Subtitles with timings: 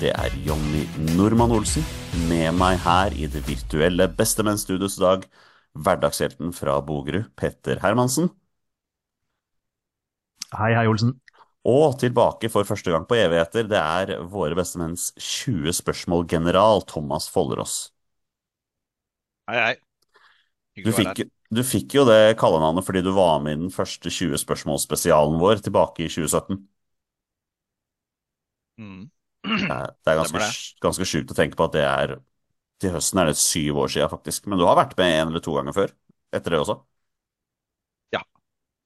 [0.00, 1.84] det er Jonny Normann Olsen.
[2.28, 5.26] Med meg her i det virtuelle Bestemenn-studios dag,
[5.76, 8.30] hverdagshjelten fra Bogerud, Petter Hermansen.
[10.56, 11.12] Hei, hei, Olsen.
[11.68, 17.76] Og tilbake for første gang på evigheter, det er våre bestemenns 20 spørsmål-general Thomas Follerås.
[19.50, 19.76] Hei, hei.
[20.80, 23.72] Du Hyggelig å være du fikk jo det kallenavnet fordi du var med i den
[23.74, 26.60] første 20 spørsmål-spesialen vår tilbake i 2017.
[28.78, 29.10] Mm.
[30.04, 30.50] Det er, ganske,
[30.84, 32.10] ganske sjukt å tenke på at det er
[32.80, 34.46] Til høsten er det syv år siden, faktisk.
[34.48, 35.94] Men du har vært med en eller to ganger før?
[36.36, 36.78] Etter det også?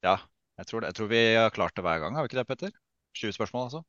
[0.05, 0.19] Ja,
[0.61, 0.93] jeg tror, det.
[0.93, 2.73] jeg tror vi har klart det hver gang, har vi ikke det, Petter?
[3.17, 3.81] 20 spørsmål, altså.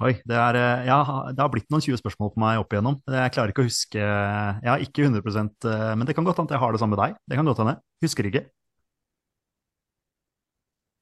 [0.00, 0.98] Oi, det, er, eh, ja,
[1.34, 3.00] det har blitt noen 20 spørsmål på meg opp igjennom.
[3.10, 6.54] Jeg klarer ikke å huske Jeg har ikke 100 eh, men det kan godt hende
[6.54, 7.16] jeg har det samme med deg.
[7.26, 7.74] Det kan godt hende.
[8.04, 8.44] Husker ikke.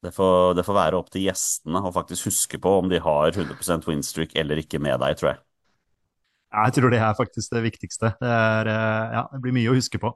[0.04, 3.32] Det får, det får være opp til gjestene å faktisk huske på om de har
[3.32, 5.40] 100% winstreak eller ikke med deg, tror jeg.
[6.48, 8.14] Jeg tror det er faktisk det viktigste.
[8.22, 10.14] Det, er, eh, ja, det blir mye å huske på.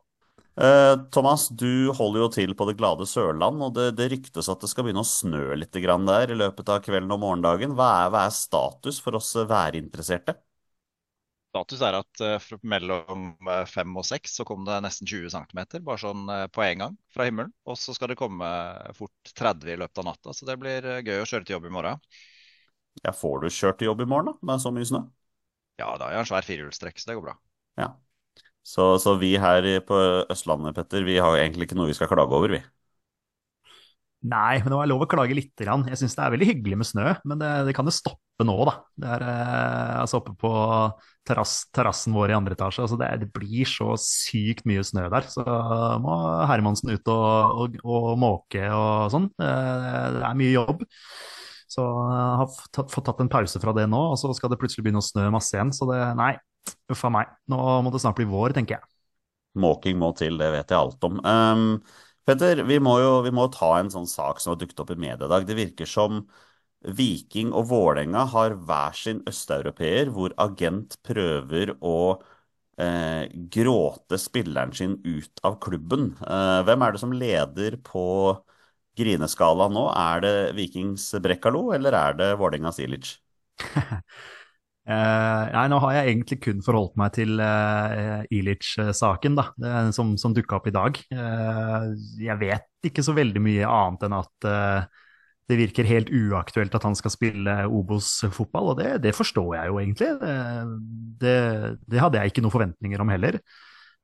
[0.61, 4.63] Eh, Thomas, du holder jo til på det glade Sørland, og det, det ryktes at
[4.63, 7.77] det skal begynne å snø litt grann der i løpet av kvelden og morgendagen.
[7.77, 10.39] Hva er, hva er status for oss værinteresserte?
[11.53, 15.59] Status er at uh, mellom eh, fem og seks så kom det nesten 20 cm,
[15.85, 17.53] bare sånn uh, på en gang fra himmelen.
[17.69, 18.49] Og så skal det komme
[18.97, 21.75] fort 30 i løpet av natta, så det blir gøy å kjøre til jobb i
[21.77, 22.01] morgen.
[23.03, 25.03] Ja, får du kjørt til jobb i morgen, da, med så mye snø?
[25.81, 27.37] Ja, da har jeg en svær firehjulstrekk, så det går bra.
[27.81, 27.91] Ja.
[28.65, 29.99] Så, så vi her på
[30.33, 32.63] Østlandet, Petter, vi har egentlig ikke noe vi skal klage over, vi.
[34.23, 35.51] Nei, men det var lov å klage litt.
[35.59, 38.55] Jeg syns det er veldig hyggelig med snø, men det, det kan jo stoppe nå,
[38.69, 38.75] da.
[39.03, 40.53] Det er eh, altså oppe på
[41.27, 42.85] terrass, terrassen vår i andre etasje.
[42.87, 45.43] Altså det, det blir så sykt mye snø der, så
[46.03, 46.17] må
[46.51, 49.29] Hermansen ut og, og, og måke og sånn.
[49.39, 50.87] Det er mye jobb.
[51.73, 54.85] Så jeg har fått tatt en pause fra det nå, og så skal det plutselig
[54.85, 55.73] begynne å snø masse igjen.
[55.75, 56.35] Så det, nei,
[56.93, 57.31] uff a meg.
[57.51, 58.91] Nå må det snart bli vår, tenker jeg.
[59.63, 61.21] Måking må til, det vet jeg alt om.
[61.25, 61.67] Um,
[62.29, 64.99] Petter, vi må jo vi må ta en sånn sak som har dukket opp i
[65.01, 65.47] media i dag.
[65.49, 66.21] Det virker som
[66.99, 71.95] Viking og Vålerenga har hver sin østeuropeer, hvor agent prøver å
[72.79, 76.13] eh, gråte spilleren sin ut av klubben.
[76.23, 78.05] Eh, hvem er det som leder på
[78.99, 79.87] grineskala nå?
[79.97, 83.17] Er det Vikings Brekkalo, eller er det Vålerengas Ilic?
[84.83, 89.47] Eh, nei, nå har jeg egentlig kun forholdt meg til uh, Ilic-saken, da,
[89.95, 90.99] som, som dukka opp i dag.
[91.15, 95.03] Uh, jeg vet ikke så veldig mye annet enn at eh,
[95.51, 99.79] det virker helt uaktuelt at han skal spille Obos-fotball, og det, det forstår jeg jo
[99.83, 100.09] egentlig.
[101.21, 101.37] Det,
[101.83, 103.39] det, hadde jeg ikke noen forventninger om heller.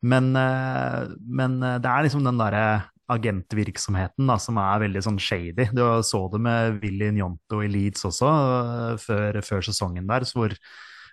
[0.07, 2.67] Men, eh, men eh, det er liksom den derre
[3.09, 5.69] agentvirksomheten da, som er veldig sånn shady.
[5.73, 10.55] Du så det med Willy Njonto i Leeds også, øh, før, før sesongen der, hvor,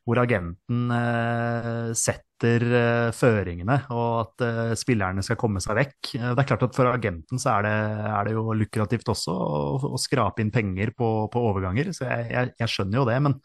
[0.06, 6.12] hvor agenten eh, setter eh, føringene, og at eh, spillerne skal komme seg vekk.
[6.20, 7.76] Eh, Det er klart at For agenten så er det,
[8.12, 12.28] er det jo lukrativt også å, å skrape inn penger på, på overganger, så jeg,
[12.36, 13.22] jeg, jeg skjønner jo det.
[13.30, 13.40] men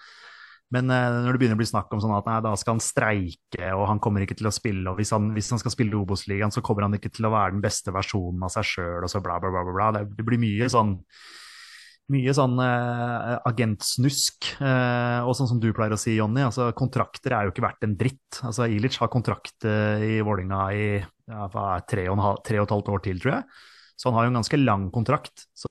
[0.75, 2.85] men eh, når det begynner å bli snakk om sånn at nei, da skal han
[2.85, 5.99] streike, og han kommer ikke til å spille, og hvis han, hvis han skal spille
[5.99, 9.11] Obos-ligaen, så kommer han ikke til å være den beste versjonen av seg sjøl, og
[9.11, 9.93] så bla, bla, bla, bla.
[9.99, 10.99] Det, blir mye sånn
[12.11, 14.53] mye sånn eh, agentsnusk.
[14.59, 17.87] Eh, og sånn som du pleier å si, Jonny, altså kontrakter er jo ikke verdt
[17.87, 18.41] en dritt.
[18.47, 21.47] Altså Ilic har kontrakt eh, i Vålinga i ja,
[21.87, 23.63] tre, og halv, tre og et halvt år til, tror jeg.
[24.01, 25.47] Så han har jo en ganske lang kontrakt.
[25.55, 25.71] Så,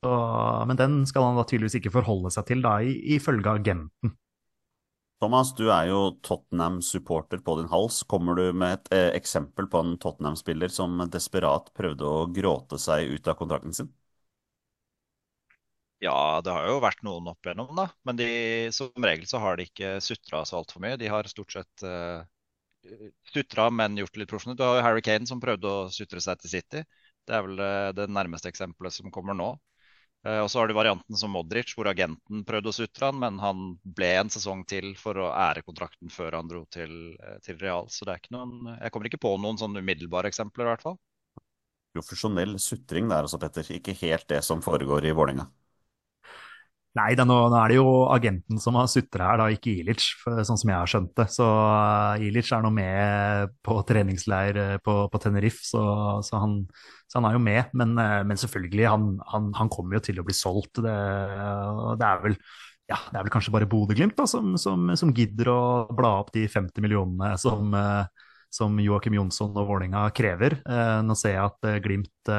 [0.70, 4.14] men den skal han da tydeligvis ikke forholde seg til, da, ifølge agenten.
[5.20, 8.04] Thomas, du er jo Tottenham-supporter på din hals.
[8.08, 13.12] Kommer du med et eh, eksempel på en Tottenham-spiller som desperat prøvde å gråte seg
[13.18, 13.92] ut av kontrakten sin?
[16.00, 17.90] Ja, det har jo vært noen opp igjennom, da.
[18.08, 18.28] Men de,
[18.76, 21.00] som regel så har de ikke sutra så altfor mye.
[21.00, 22.24] De har stort sett uh,
[23.34, 24.60] sutra, men gjort det litt profesjonelt.
[24.62, 26.86] Du har jo Harry Kane som prøvde å sutre seg til City.
[27.28, 29.52] Det er vel uh, det nærmeste eksempelet som kommer nå.
[30.28, 33.38] Uh, og så har du varianten som Modric, hvor agenten prøvde å sutre han, men
[33.40, 36.92] han ble en sesong til for å ære kontrakten før han dro til,
[37.46, 37.88] til Real.
[37.88, 40.86] Så det er ikke noen Jeg kommer ikke på noen sånn umiddelbare eksempler, i hvert
[40.90, 41.00] fall.
[41.96, 43.72] Profesjonell sutring der altså, Petter.
[43.74, 45.48] Ikke helt det som foregår i Vålerenga.
[46.98, 50.58] Nei, nå, nå, er det jo agenten som har sutra her, da, ikke Ilic, sånn
[50.58, 51.28] som jeg har skjønt det.
[51.30, 55.84] Så uh, Ilic er nå med på treningsleir uh, på, på Tenerife, så,
[56.26, 56.56] så, han,
[57.06, 57.76] så, han, er jo med.
[57.78, 60.82] Men, uh, men selvfølgelig, han, han, han, kommer jo til å bli solgt.
[60.82, 60.96] Det,
[62.02, 62.40] det, er, vel,
[62.90, 65.62] ja, det er vel kanskje bare Bodø-Glimt som, som, som, gidder å
[65.94, 67.70] bla opp de 50 millionene som,
[68.50, 70.58] som Joakim Jonsson og Vålerenga krever.
[71.06, 72.34] Nå ser jeg at Glimt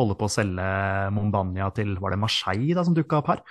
[0.00, 0.66] holder på å selge
[1.12, 3.46] Mombania til var det Marseille da, som dukka opp her.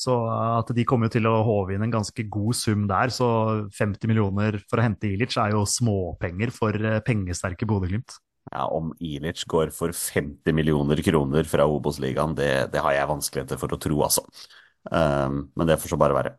[0.00, 3.12] Så at de kommer jo til å håve inn en ganske god sum der.
[3.12, 3.28] Så
[3.76, 8.16] 50 millioner for å hente Ilic er jo småpenger for eh, pengesterke Bodø-Glimt.
[8.48, 13.60] Ja, Om Ilic går for 50 millioner kroner fra Obos-ligaen, det, det, har jeg vanskeligheter
[13.60, 14.24] for å tro, altså.
[14.88, 16.34] Um, men det får så bare være.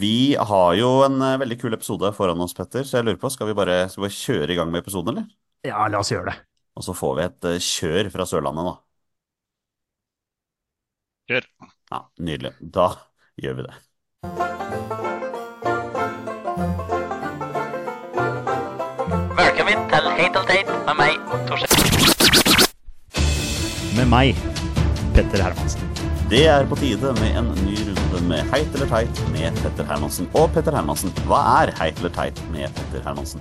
[0.00, 3.30] Vi har jo en uh, veldig kul episode foran oss, Petter, så jeg lurer på,
[3.32, 5.28] skal vi bare, skal vi kjøre i gang med episoden, eller?
[5.68, 6.38] Ja, la oss gjøre det.
[6.80, 8.78] Og så får vi et kjør fra Sørlandet, da.
[11.28, 11.76] Kjør.
[11.90, 12.52] Ja, Nydelig.
[12.60, 12.90] Da
[13.40, 13.74] gjør vi det.
[19.38, 21.16] Velkommen til Heit og teit med meg,
[21.48, 21.72] Torstein.
[23.96, 24.42] Med meg,
[25.16, 25.88] Petter Hermansen.
[26.28, 30.28] Det er på tide med en ny runde med Heit eller teit med Petter Hermansen.
[30.36, 33.40] Og Petter Hermansen, hva er Heit eller teit med Petter Hermansen?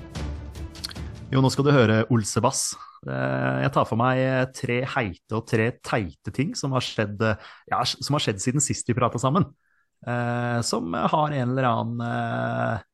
[1.27, 2.69] Jo, nå skal du høre Olsebass.
[3.03, 7.19] Eh, jeg tar for meg tre heite og tre teite ting som har skjedd,
[7.68, 9.44] ja, som har skjedd siden sist vi prata sammen.
[10.07, 12.85] Eh, som har en eller annen eh,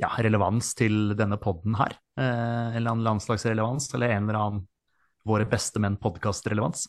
[0.00, 1.98] ja, relevans til denne poden her.
[2.16, 4.70] En eller annen landslagsrelevans, eller en eller annen
[5.24, 6.82] Våre beste menn-podkast-relevans.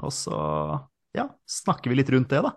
[0.00, 0.36] Og så
[1.12, 2.54] ja, snakker vi litt rundt det, da.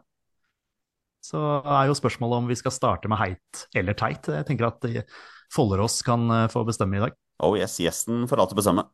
[1.20, 4.30] Så er jo spørsmålet om vi skal starte med heit eller teit.
[4.32, 4.88] Jeg tenker at
[5.52, 7.20] Follerås kan få bestemme i dag.
[7.44, 8.86] Oh yes, gjesten får alltid bestemme.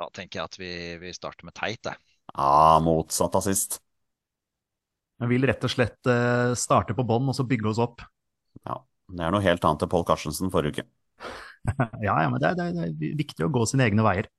[0.00, 0.72] Da tenker jeg at vi,
[1.02, 1.98] vi starter med teit, jeg.
[2.32, 3.78] Ja, motsatt av sist.
[5.20, 8.00] Jeg vil rett og slett eh, starte på bånn og så bygge oss opp.
[8.64, 8.78] Ja,
[9.12, 10.86] det er noe helt annet til Pål Karstensen forrige uke.
[12.06, 14.30] ja, ja, men det er, det, er, det er, viktig å gå sine egne veier.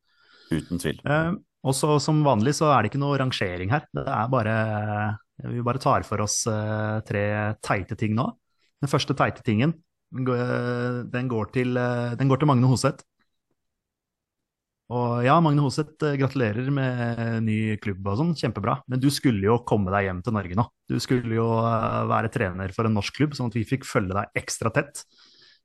[0.49, 0.97] Uten tvil.
[1.05, 3.85] Eh, og så som vanlig så er det ikke noe rangering her.
[3.93, 4.55] Det er bare
[5.45, 7.23] Vi bare tar for oss eh, tre
[7.61, 8.25] teite ting nå.
[8.81, 9.75] Den første teite tingen,
[10.11, 11.77] den går til,
[12.19, 13.05] den går til Magne Hoseth.
[14.91, 18.75] Og ja, Magne Hoseth, eh, gratulerer med ny klubb og sånn, kjempebra.
[18.91, 20.65] Men du skulle jo komme deg hjem til Norge nå.
[20.91, 24.17] Du skulle jo eh, være trener for en norsk klubb, sånn at vi fikk følge
[24.17, 25.05] deg ekstra tett.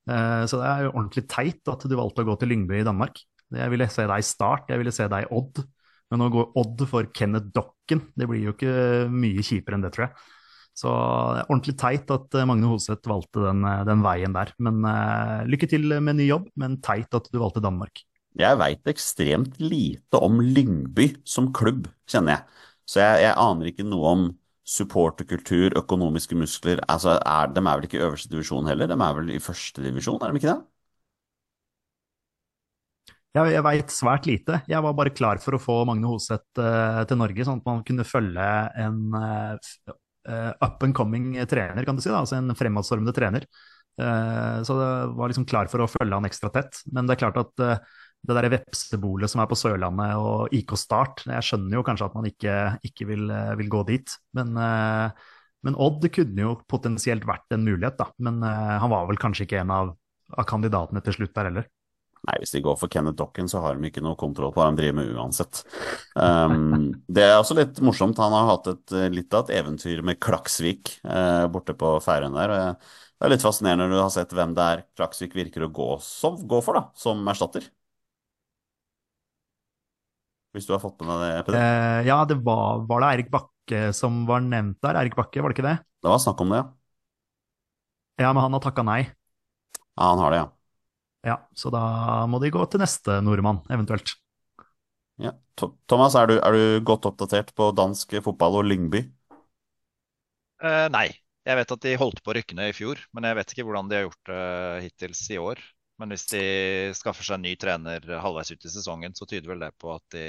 [0.06, 2.86] Eh, så det er jo ordentlig teit at du valgte å gå til Lyngby i
[2.86, 3.18] Danmark.
[3.56, 5.64] Jeg ville se deg i Start, jeg ville se deg i Odd.
[6.14, 9.90] Men å gå Odd for Kenneth Dokken, det blir jo ikke mye kjipere enn det,
[9.96, 10.26] tror jeg.
[10.76, 14.52] Så det er ordentlig teit at Magne Hoseth valgte den, den veien der.
[14.60, 18.04] Men uh, lykke til med ny jobb, men teit at du valgte Danmark.
[18.36, 22.64] Jeg veit ekstremt lite om Lyngby som klubb, kjenner jeg.
[22.86, 24.26] Så jeg, jeg aner ikke noe om
[24.66, 26.82] supporterkultur, økonomiske muskler.
[26.90, 28.90] Altså, er, de er vel ikke i øverste divisjon heller?
[28.90, 30.58] De er vel i første divisjon, er de ikke det?
[33.36, 34.60] Jeg, jeg veit svært lite.
[34.68, 37.84] Jeg var bare klar for å få Magne Hoseth uh, til Norge, sånn at man
[37.86, 38.48] kunne følge
[38.84, 42.10] en uh, up and coming trener, kan du si.
[42.10, 43.46] da, Altså en fremadstormende trener.
[43.96, 46.82] Uh, så det var liksom klar for å følge han ekstra tett.
[46.92, 47.66] Men det er klart at
[48.26, 51.24] det derre vepsebolet som er på Sørlandet og IK Start.
[51.28, 52.54] Jeg skjønner jo kanskje at man ikke,
[52.88, 54.16] ikke vil, eh, vil, gå dit.
[54.36, 55.10] Men, eh,
[55.66, 58.10] men, Odd kunne jo potensielt vært en mulighet, da.
[58.18, 59.94] Men eh, han var vel kanskje ikke en av,
[60.34, 61.68] av kandidatene til slutt der heller.
[62.26, 64.72] Nei, hvis de går for Kenneth Dokken, så har de ikke noe kontroll på hva
[64.72, 65.62] de driver med uansett.
[66.18, 68.18] Um, det er også litt morsomt.
[68.18, 72.54] Han har hatt et, litt av et eventyr med Klaksvik eh, borte på Færøyene der.
[73.16, 75.88] Det er litt fascinerende når du har sett hvem det er Klaksvik virker å gå,
[76.04, 77.70] som, gå for, da, som erstatter.
[80.56, 81.62] Hvis du har fått med deg det, Peder?
[81.62, 84.98] Eh, ja, det var, var, det Eirik Bakke som var nevnt der?
[84.98, 85.78] Eirik Bakke, var det ikke det?
[86.02, 86.66] Det var snakk om det, ja.
[88.26, 89.02] Ja, men han har takka nei.
[89.94, 90.55] Ja, han har det, ja.
[91.26, 91.82] Ja, så da
[92.30, 94.14] må de gå til neste nordmann, eventuelt.
[95.18, 95.32] Ja.
[95.88, 99.06] Thomas, er du, er du, godt oppdatert på dansk fotball og Lyngby?
[100.62, 101.08] Uh, nei.
[101.46, 103.64] Jeg vet at de holdt på å rykke ned i fjor, men jeg vet ikke
[103.68, 105.62] hvordan de har gjort det uh, hittils i år.
[105.96, 106.42] Men hvis de
[106.98, 110.04] skaffer seg en ny trener halvveis ut i sesongen, så tyder vel det på at
[110.12, 110.26] de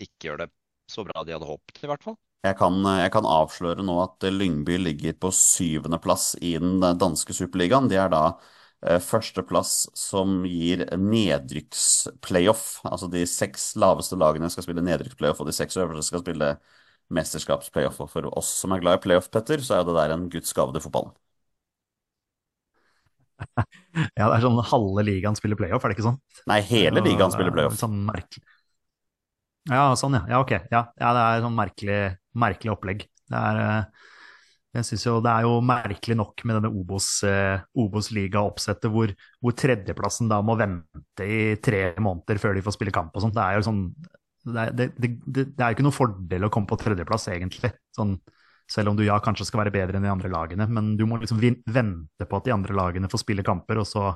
[0.00, 0.48] ikke gjør det
[0.88, 2.16] så bra de hadde håpet, i hvert fall.
[2.46, 7.90] Jeg kan, jeg kan avsløre nå at Lyngby ligger på syvendeplass i den danske superligaen.
[7.90, 12.66] De er da eh, førsteplass som gir nedrykksplayoff.
[12.86, 16.52] Altså de seks laveste lagene skal spille nedrykksplayoff, og de seks øverste skal spille
[17.14, 17.98] mesterskapsplayoff.
[18.04, 20.54] Og for oss som er glad i playoff, Petter, så er det der en guds
[20.56, 21.16] gave til fotballen.
[24.18, 26.20] Ja, det er sånn halve ligaen spiller playoff, er det ikke sånn?
[26.50, 27.76] Nei, hele ligaen spiller playoff.
[27.80, 28.44] Sånn merkelig.
[29.68, 30.22] Ja, sånn ja.
[30.30, 30.54] Ja, ok.
[30.72, 31.98] Ja, ja det er sånn merkelig,
[32.40, 33.04] merkelig opplegg.
[33.28, 34.06] Det er, eh,
[34.78, 39.56] jeg synes jo det er jo merkelig nok med denne Obos, eh, Obos-liga-oppsettet hvor, hvor
[39.58, 43.36] tredjeplassen da må vente i tre måneder før de får spille kamp og sånt.
[43.36, 43.84] Det er jo sånn
[44.48, 47.72] det er, det, det, det er ikke noen fordel å komme på tredjeplass, egentlig.
[47.96, 48.14] Sånn,
[48.70, 50.68] selv om du ja, kanskje skal være bedre enn de andre lagene.
[50.70, 54.10] Men du må liksom vente på at de andre lagene får spille kamper, og så,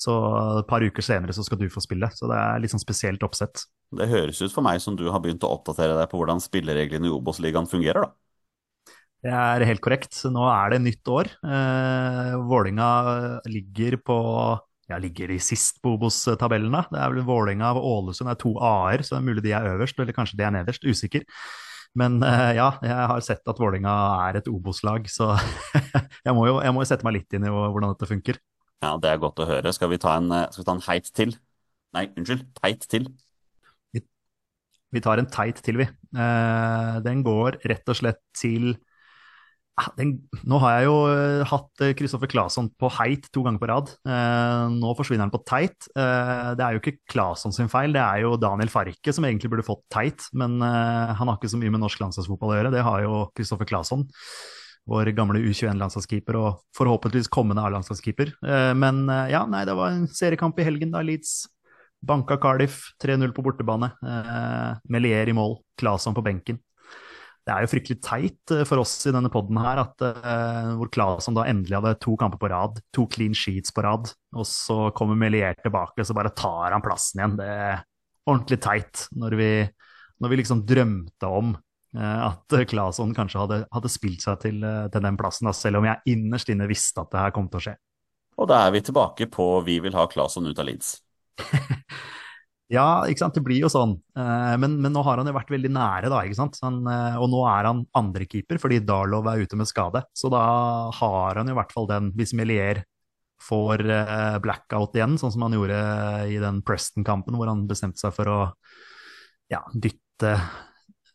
[0.00, 0.18] så
[0.60, 2.10] et par uker senere så skal du få spille.
[2.14, 3.66] Så det er litt sånn spesielt oppsett.
[3.94, 7.10] Det høres ut for meg som du har begynt å oppdatere deg på hvordan spillereglene
[7.10, 8.23] i Obos-ligaen fungerer, da.
[9.24, 10.18] Det er helt korrekt.
[10.28, 11.30] Nå er det nytt år.
[11.48, 12.88] Eh, Vålinga
[13.48, 14.18] ligger på
[14.90, 16.82] ja, ligger de sist på Obos-tabellene?
[16.90, 19.70] Det er vel Vålinga og Ålesund er to A-er, så det er mulig de er
[19.70, 20.84] øverst, eller kanskje de er nederst.
[20.84, 21.24] Usikker.
[21.96, 23.94] Men eh, ja, jeg har sett at Vålinga
[24.26, 25.32] er et Obos-lag, så
[26.26, 28.40] jeg må, jo, jeg må sette meg litt inn i hvordan dette funker.
[28.84, 29.72] Ja, det er godt å høre.
[29.72, 31.32] Skal vi ta en, eh, vi ta en heit til?
[31.96, 33.08] Nei, unnskyld, teit til.
[34.94, 35.86] Vi tar en teit til, vi.
[35.88, 38.74] Eh, den går rett og slett til
[39.98, 40.12] den,
[40.46, 43.92] Nå har jeg jo eh, hatt Kristoffer Claesson på heit to ganger på rad.
[44.06, 45.88] Eh, nå forsvinner han på teit.
[45.98, 49.50] Eh, det er jo ikke Claesson sin feil, det er jo Daniel Farke som egentlig
[49.50, 50.28] burde fått teit.
[50.36, 52.74] Men eh, han har ikke så mye med norsk landslagsfotball å gjøre.
[52.74, 54.06] Det har jo Kristoffer Claesson,
[54.90, 58.30] vår gamle U21-landslagskeeper og forhåpentligvis kommende A-landslagskeeper.
[58.46, 61.48] Eh, men eh, ja, nei, det var en seriekamp i helgen da Leeds
[62.04, 63.90] banka Cardiff 3-0 på bortebane.
[64.06, 66.62] Eh, Melier i mål, Claesson på benken
[67.44, 70.88] det er jo fryktelig teit eh, for oss i denne poden her, at, uh, hvor
[70.92, 74.88] Claesson da endelig hadde to kamper på rad, to clean sheets på rad, og så
[74.96, 77.36] kommer Melier tilbake, og så bare tar han plassen igjen.
[77.40, 77.84] Det er
[78.24, 79.50] ordentlig teit, når vi,
[80.24, 84.86] når vi liksom drømte om uh, at Claesson kanskje hadde, hadde, spilt seg til, uh,
[84.92, 87.60] til den plassen, da, selv om jeg innerst inne visste at det her kom til
[87.60, 87.78] å skje.
[88.40, 90.96] Og da er vi tilbake på vi vil ha Claesson ut av Leeds.
[92.74, 93.36] Ja, ikke sant?
[93.36, 93.94] det blir jo sånn.
[94.18, 96.22] Eh, men, men, nå har han jo vært veldig nære, da.
[96.26, 96.58] ikke sant?
[96.64, 100.02] Han, eh, og nå er han andrekeeper fordi Darlow er ute med skade.
[100.16, 100.42] Så da
[100.98, 102.82] har han jo i hvert fall den, hvis Melier
[103.44, 105.80] får eh, blackout igjen, sånn som han gjorde
[106.32, 108.38] i den Preston-kampen, hvor han bestemte seg for å
[109.52, 110.38] ja, dytte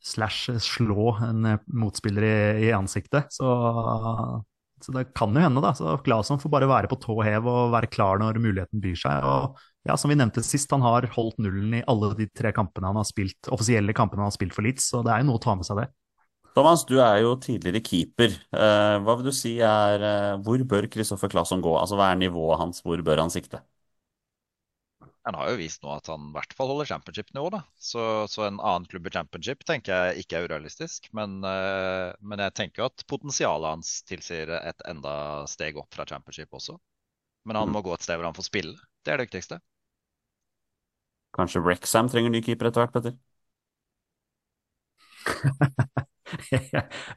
[0.05, 2.37] slash slå en motspiller i,
[2.67, 3.33] i ansiktet.
[3.33, 3.49] Så,
[4.79, 5.73] så, det kan jo hende, da.
[5.75, 9.25] Så Claesson får bare være på tå hev og være klar når muligheten byr seg.
[9.27, 12.91] og ja, som vi nevnte sist, han har holdt nullen i alle de tre kampene
[12.91, 15.39] han har spilt, offisielle kampene han har spilt for Leeds, så det er jo noe
[15.39, 15.87] å ta med seg det.
[16.57, 18.33] Thomas, du er jo tidligere keeper.
[18.51, 21.71] Eh, hva vil du si er eh, Hvor bør Kristoffer Claesson gå?
[21.77, 22.81] Altså, Hva er nivået hans?
[22.83, 23.61] Hvor bør han sikte?
[25.27, 27.51] Han har jo vist nå at han i hvert fall holder championship-nivå.
[27.53, 27.61] da.
[27.77, 31.09] Så, så, en annen klubb i championship tenker jeg ikke er urealistisk.
[31.15, 36.55] Men, uh, men jeg tenker at potensialet hans tilsier et enda steg opp fra championship
[36.57, 36.79] også.
[37.49, 37.73] Men han mm.
[37.73, 38.77] må gå et sted hvor han får spille.
[39.01, 39.57] Det er det viktigste.
[41.33, 43.17] Kanskje Rexham trenger ny keeper etter hvert, Petter?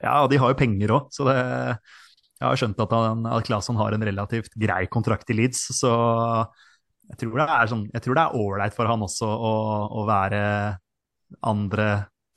[0.05, 1.37] ja, og de har jo penger òg, så det,
[2.43, 5.61] jeg har skjønt at, han, at Claesson har en relativt grei kontrakt i Leeds.
[5.79, 5.93] Så
[7.12, 9.53] jeg tror det er sånn, jeg tror det er ålreit for han også å,
[10.01, 10.41] å være
[11.49, 11.89] andre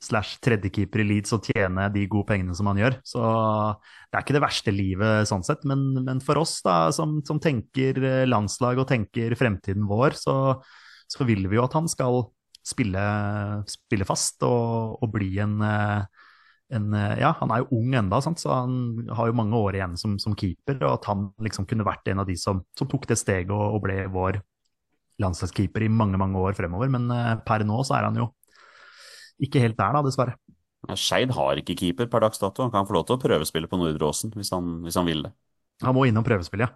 [0.02, 2.98] slash tredjekeeper i Leeds og tjene de gode pengene som han gjør.
[3.06, 7.18] Så det er ikke det verste livet sånn sett, men, men for oss da, som,
[7.26, 7.98] som, tenker
[8.28, 10.36] landslag og tenker fremtiden vår, så,
[11.08, 12.26] så vil vi jo at han skal
[12.66, 13.02] spille,
[13.70, 19.06] spille fast og, og, bli en, en, Ja, han er jo ung enda, så han
[19.16, 20.80] har jo mange år igjen som, som keeper.
[20.82, 23.78] Og at han liksom kunne vært en av de som, som tok det steget og,
[23.78, 24.42] og ble vår
[25.22, 26.90] landslagskeeper i mange mange år fremover.
[26.92, 27.08] Men
[27.46, 28.28] per nå så er han jo
[29.42, 30.36] ikke helt der, da, dessverre.
[30.94, 32.62] Skeid har ikke keeper per dags dato.
[32.62, 35.32] Han kan få lov til å prøvespille på Nordre Åsen hvis, hvis, han vil det.
[35.84, 36.70] Han må innom prøvespill, ja.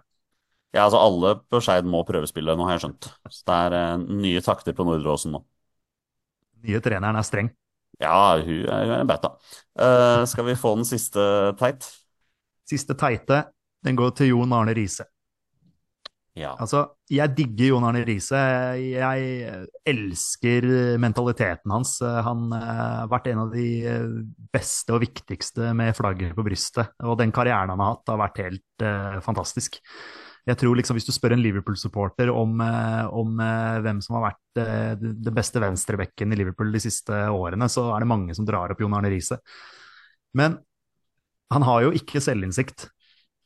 [0.71, 3.09] Ja, altså alle på Skeid må prøvespille, nå har jeg skjønt.
[3.27, 5.41] Så det er eh, nye takter på Nordre Åsen nå.
[6.67, 7.49] Nye treneren er streng.
[8.01, 9.33] Ja, hun er en beta.
[9.77, 11.23] Uh, skal vi få den siste
[11.59, 11.85] teit?
[12.69, 13.43] Siste teite,
[13.85, 15.05] den går til Jon Arne Riise.
[16.39, 16.53] Ja.
[16.63, 18.39] Altså, jeg digger Jon Arne Riise.
[18.79, 20.67] Jeg elsker
[21.01, 21.97] mentaliteten hans.
[21.99, 23.67] Han har vært en av de
[24.53, 26.93] beste og viktigste med flagget på brystet.
[27.03, 29.81] Og den karrieren han har hatt, har vært helt uh, fantastisk.
[30.49, 34.31] Jeg tror liksom Hvis du spør en Liverpool-supporter om, eh, om eh, hvem som har
[34.31, 38.47] vært eh, det beste venstrebekken i Liverpool de siste årene, så er det mange som
[38.47, 39.37] drar opp Jon Arne Riise.
[40.37, 40.57] Men
[41.53, 42.87] han har jo ikke selvinnsikt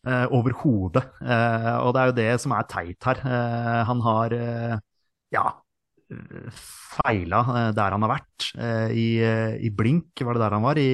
[0.05, 1.05] eh, overhodet.
[1.21, 3.21] Eh, og det er jo det som er teit her.
[3.25, 4.75] Eh, han har eh,
[5.35, 5.45] ja,
[6.05, 8.47] feila eh, der han har vært.
[8.61, 9.07] Eh, I,
[9.65, 10.79] I, Blink var det der han var.
[10.79, 10.89] I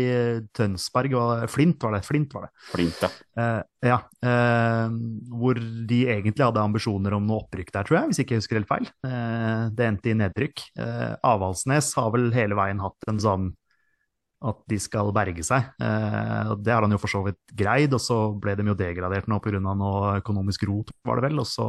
[0.56, 2.03] Tønsberg og Flint var det.
[2.08, 2.51] Flint var det.
[2.72, 3.12] Flint, ja.
[3.86, 4.00] ja
[5.32, 8.60] hvor de egentlig hadde ambisjoner om noe opprykk der, tror jeg, hvis ikke jeg husker
[8.62, 8.91] helt feil.
[9.75, 10.63] det endte i nedrykk.
[11.27, 13.51] Avaldsnes har vel hele veien hatt en sånn
[14.41, 15.67] at de skal berge seg.
[15.77, 19.38] det har han jo for så vidt greid, og så ble de jo degradert nå
[19.38, 19.60] pga.
[19.62, 21.43] noe økonomisk rot, var det vel.
[21.43, 21.67] Og så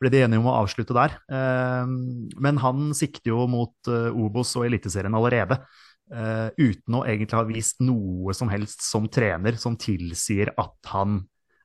[0.00, 1.16] ble de enige om å avslutte der.
[1.32, 1.90] Eh,
[2.44, 5.60] men han sikter jo mot eh, Obos og Eliteserien allerede.
[6.08, 11.18] Uh, uten å egentlig ha vist noe som helst som trener som tilsier at, han,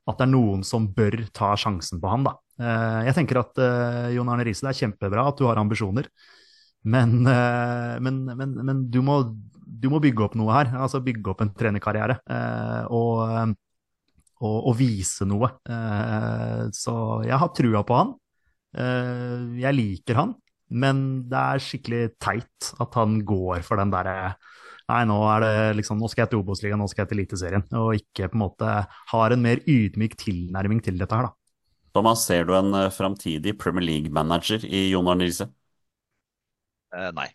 [0.04, 2.26] at det er noen som bør ta sjansen på han.
[2.28, 2.34] Da.
[2.60, 6.12] Uh, jeg tenker at uh, Jon Arne Riise, det er kjempebra at du har ambisjoner,
[6.84, 9.22] men, men, men, men du, må,
[9.82, 10.74] du, må, bygge opp noe her.
[10.86, 12.20] Altså bygge opp en trenerkarriere.
[12.94, 13.22] Og,
[14.44, 15.50] og, og, vise noe.
[16.76, 18.14] så jeg har trua på han.
[18.74, 20.34] Eh, jeg liker han,
[20.74, 20.98] men
[21.30, 24.36] det er skikkelig teit at han går for den derre
[24.92, 27.64] Nei, nå er det liksom, nå skal jeg til Obos-ligaen, nå skal jeg til Eliteserien.
[27.80, 28.72] Og ikke på en måte
[29.14, 31.62] har en mer ydmyk tilnærming til dette her, da.
[31.96, 35.48] Thomas, ser du en uh, framtidig Premier League-manager i Jon Arne Riise?
[36.92, 37.30] Eh, nei.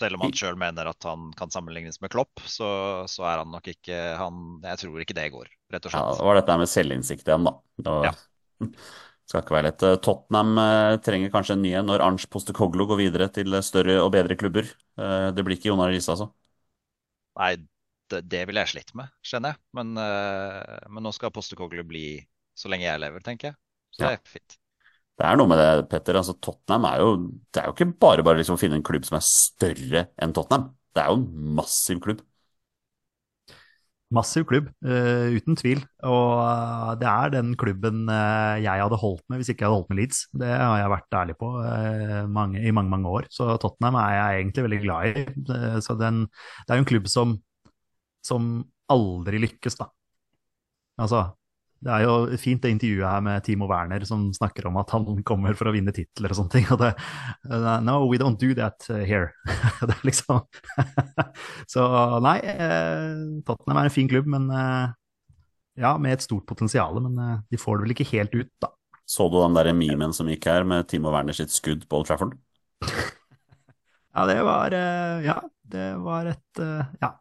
[0.00, 2.70] Selv om han sjøl mener at han kan sammenlignes med Klopp, så,
[3.10, 6.08] så, er han nok ikke han, Jeg tror ikke det går, rett og slett.
[6.08, 7.54] Ja, det var dette med selvinnsikt igjen, da.
[7.76, 8.70] Det var, ja.
[9.30, 9.84] Skal ikke være lett.
[10.02, 14.10] Tottenham eh, trenger kanskje en ny en når Arnch Postekoglu går videre til større og
[14.16, 14.66] bedre klubber.
[14.98, 16.32] Eh, det blir ikke Jonar Riise, altså?
[17.38, 17.52] Nei,
[18.10, 19.62] det, det ville jeg slitt med, skjønner jeg.
[19.78, 22.06] Men, eh, men nå skal Postekoglu bli
[22.58, 23.60] så lenge jeg lever, tenker jeg.
[23.94, 24.59] Så det er fint.
[25.20, 26.16] Det er noe med det, Petter.
[26.16, 27.08] Altså, Tottenham er jo
[27.52, 30.32] Det er jo ikke bare bare liksom å finne en klubb som er større enn
[30.36, 30.70] Tottenham.
[30.96, 32.22] Det er jo en massiv klubb.
[34.10, 35.84] Massiv klubb, uh, uten tvil.
[36.08, 39.76] Og uh, det er den klubben uh, jeg hadde holdt med hvis ikke jeg hadde
[39.76, 40.22] holdt med Leeds.
[40.40, 41.52] Det har jeg vært ærlig på
[42.32, 43.28] mange, i mange mange år.
[43.30, 45.26] Så Tottenham er jeg egentlig veldig glad i.
[45.84, 46.24] så den,
[46.64, 47.36] det er jo en klubb som,
[48.24, 48.50] som
[48.90, 49.92] aldri lykkes, da.
[51.00, 51.22] Altså,
[51.80, 55.06] det er jo fint det intervjuet her med Timo Werner som snakker om at han
[55.24, 56.66] kommer for å vinne titler og sånne ting.
[56.74, 56.90] Og det,
[57.86, 59.30] no, we don't do that here.
[59.80, 60.42] det er liksom
[61.72, 61.86] Så
[62.20, 63.14] nei, eh,
[63.48, 64.92] Tottenham er en fin klubb, men eh,
[65.80, 67.00] ja, med et stort potensial.
[67.00, 68.74] Men eh, de får det vel ikke helt ut, da.
[69.08, 72.10] Så du den der memen som gikk her med Timo Werner sitt skudd på Old
[72.10, 72.36] Trafford?
[74.16, 74.76] ja, det var
[75.24, 75.40] Ja,
[75.72, 76.60] det var et
[77.00, 77.14] Ja,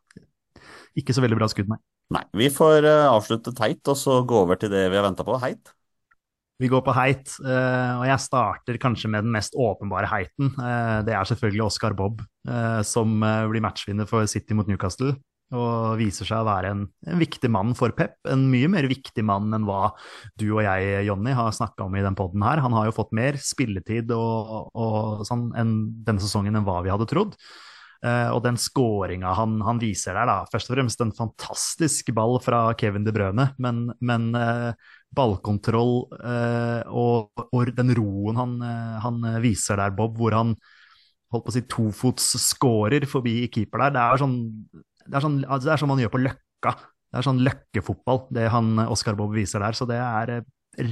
[1.00, 1.80] ikke så veldig bra skudd, nei.
[2.14, 2.24] Nei.
[2.34, 5.38] Vi får uh, avslutte teit, og så gå over til det vi har venta på,
[5.44, 5.74] heit.
[6.60, 10.50] Vi går på heit, uh, og jeg starter kanskje med den mest åpenbare heiten.
[10.58, 12.24] Uh, det er selvfølgelig Oscar Bob,
[12.88, 13.20] som
[13.52, 15.14] blir matchvinner for City mot Newcastle.
[15.54, 18.16] Og viser seg å være en, en, viktig mann for Pep.
[18.30, 19.92] En mye mer viktig mann enn hva
[20.38, 22.62] du og jeg, Jonny, har snakka om i den poden her.
[22.62, 25.74] Han har jo fått mer spilletid og, og sånn enn
[26.06, 27.38] denne sesongen enn hva vi hadde trodd.
[28.00, 32.38] Uh, og den skåringa han, han, viser der, da, først og fremst en fantastisk ball
[32.40, 34.72] fra Kevin De Brøne, men, men uh,
[35.12, 38.54] ballkontroll uh, og, og, den roen han,
[39.04, 40.56] han, viser der, Bob, hvor han
[41.34, 44.40] holdt på å si tofots scorer forbi keeper der, det er sånn
[45.10, 46.74] det er sånn, altså det er sånn man gjør på Løkka.
[47.10, 49.74] Det er sånn løkkefotball, det han Oskar Bob viser der.
[49.74, 50.44] Så det er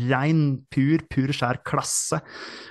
[0.10, 0.42] rein,
[0.74, 2.20] pur, pur skjær klasse.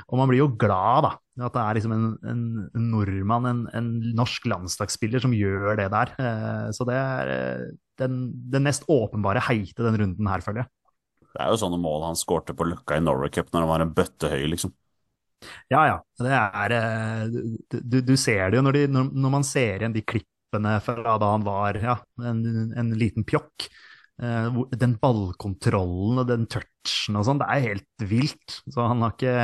[0.07, 1.13] Og man blir jo glad, da.
[1.47, 2.45] At det er liksom en, en,
[2.93, 6.15] nordmann, en, en, norsk landslagsspiller, som gjør det der.
[6.17, 7.67] Eh, så det er eh,
[8.01, 10.73] den, den, mest åpenbare heite den runden her, føler jeg.
[11.27, 13.85] Det er jo sånne mål han skårte på Løkka i Norway Cup når han var
[13.85, 14.73] en bøttehøy, liksom.
[15.69, 15.99] Ja, ja.
[16.17, 17.27] Det er eh,
[17.77, 21.19] Du, du ser det jo når, de, når, når, man ser igjen de klippene fra
[21.21, 22.41] da han var ja, en,
[22.73, 23.69] en liten pjokk.
[24.17, 28.61] Den ballkontrollen og den touchen og sånn, det er helt vilt.
[28.73, 29.35] Så han har ikke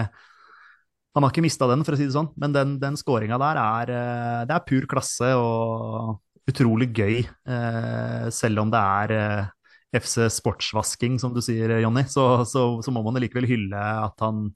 [1.13, 3.59] han har ikke mista den, for å si det sånn, men den, den skåringa der
[3.61, 7.19] er, eh, det er pur klasse og utrolig gøy.
[7.21, 9.51] Eh, selv om det er eh,
[10.01, 14.47] FC sportsvasking, som du sier, Jonny, så, så, så må man likevel hylle at han,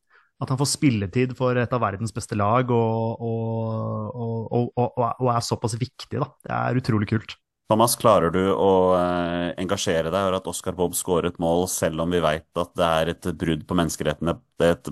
[0.41, 5.45] at han, får spilletid for et av verdens beste lag og, og, og, og er
[5.45, 6.17] såpass viktig.
[6.17, 6.31] Da.
[6.41, 7.37] Det er utrolig kult.
[7.67, 12.05] Thomas, klarer du å eh, engasjere deg over at Oscar Bob skårer et mål, selv
[12.05, 14.37] om vi veit at det er et brudd på menneskerettene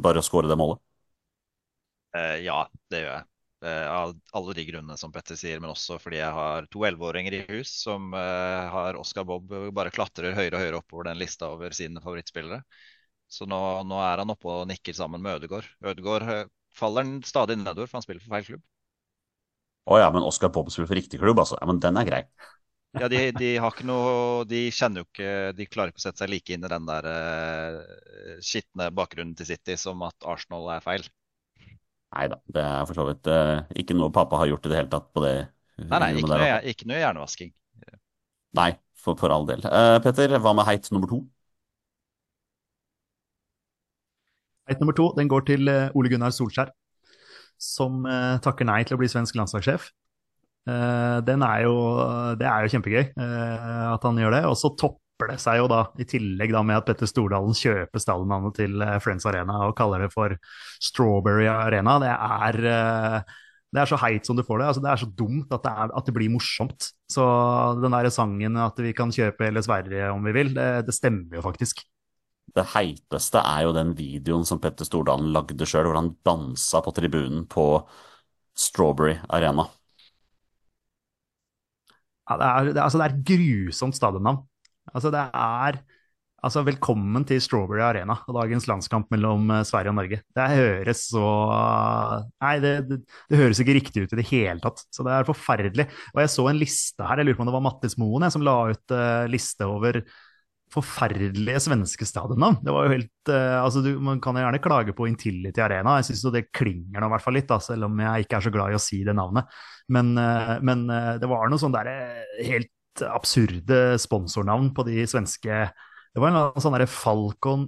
[0.02, 0.80] bare å skåre det målet?
[2.16, 3.26] Uh, ja, det gjør jeg.
[3.64, 7.36] Uh, av alle de grunnene som Petter sier, men også fordi jeg har to elleveåringer
[7.38, 11.52] i hus som uh, har Oscar Bob bare klatrer høyere og høyere oppover den lista
[11.54, 12.58] over sine favorittspillere.
[13.30, 15.70] Så nå, nå er han oppe og nikker sammen med Ødegaard.
[15.86, 18.66] Ødegaard faller han stadig nedover, for han spiller for feil klubb.
[19.84, 21.56] Å ja, men Oscar Bob spiller for riktig klubb, altså.
[21.60, 22.22] Ja, men den er grei.
[22.94, 26.22] Ja, de, de har ikke noe De kjenner jo ikke De klarer ikke å sette
[26.22, 30.84] seg like inn i den der uh, skitne bakgrunnen til City som at Arsenal er
[30.84, 31.08] feil.
[32.14, 34.78] Nei da, det er for så vidt uh, ikke noe pappa har gjort i det
[34.78, 35.34] hele tatt på det
[35.82, 37.50] Nei, nei, ikke noe, ikke noe hjernevasking.
[38.54, 39.64] Nei, for, for all del.
[39.66, 41.24] Uh, Petter, hva med heit nummer to?
[44.68, 46.70] Heit nummer to den går til eh, Ole Gunnar Solskjær,
[47.60, 49.90] som eh, takker nei til å bli svensk landslagssjef.
[50.64, 51.74] Eh, den er jo,
[52.40, 54.42] det er jo kjempegøy eh, at han gjør det.
[54.48, 58.02] Og så topper det seg jo da, i tillegg da med at Petter Stordalen kjøper
[58.02, 60.36] stallnavnet til eh, Friends Arena og kaller det for
[60.82, 61.98] Strawberry Arena.
[62.02, 62.60] Det er,
[63.74, 64.68] det er så heit som du får det.
[64.72, 66.92] Altså, det er så dumt at det, er, at det blir morsomt.
[67.12, 67.24] Så
[67.82, 71.40] den der sangen at vi kan kjøpe hele Sverige om vi vil, det, det stemmer
[71.40, 71.84] jo faktisk.
[72.54, 76.92] Det heiteste er jo den videoen som Petter Stordalen lagde sjøl, hvor han dansa på
[76.94, 77.64] tribunen på
[78.54, 79.66] Strawberry Arena.
[82.24, 84.40] Det, er- altså, det er et grusomt stadionnavn.
[84.94, 85.78] Altså, det er
[86.44, 90.20] altså, Velkommen til Strawberry Arena og dagens landskamp mellom eh, Sverige og Norge.
[90.36, 91.24] Det høres så
[92.44, 92.98] Nei, det, det,
[93.30, 94.84] det høres ikke riktig ut i det hele tatt.
[94.94, 95.88] Så det er forferdelig.
[96.14, 98.34] Og jeg så en liste her, jeg lurer på om det var Mattis Moen jeg,
[98.36, 100.00] som la ut uh, liste over
[100.74, 102.60] forferdelige svenske stadionnavn.
[102.64, 105.98] Det var jo helt uh, Altså, du, man kan jo gjerne klage på Intility Arena.
[106.00, 108.38] Jeg syns jo det klinger nå i hvert fall litt, da, selv om jeg ikke
[108.38, 109.50] er så glad i å si det navnet.
[109.94, 111.96] Men, uh, men uh, det var noe sånn derre
[112.40, 112.70] helt
[113.10, 115.64] absurde sponsornavn på de svenske
[116.14, 117.64] Det var en sånn derre Falcon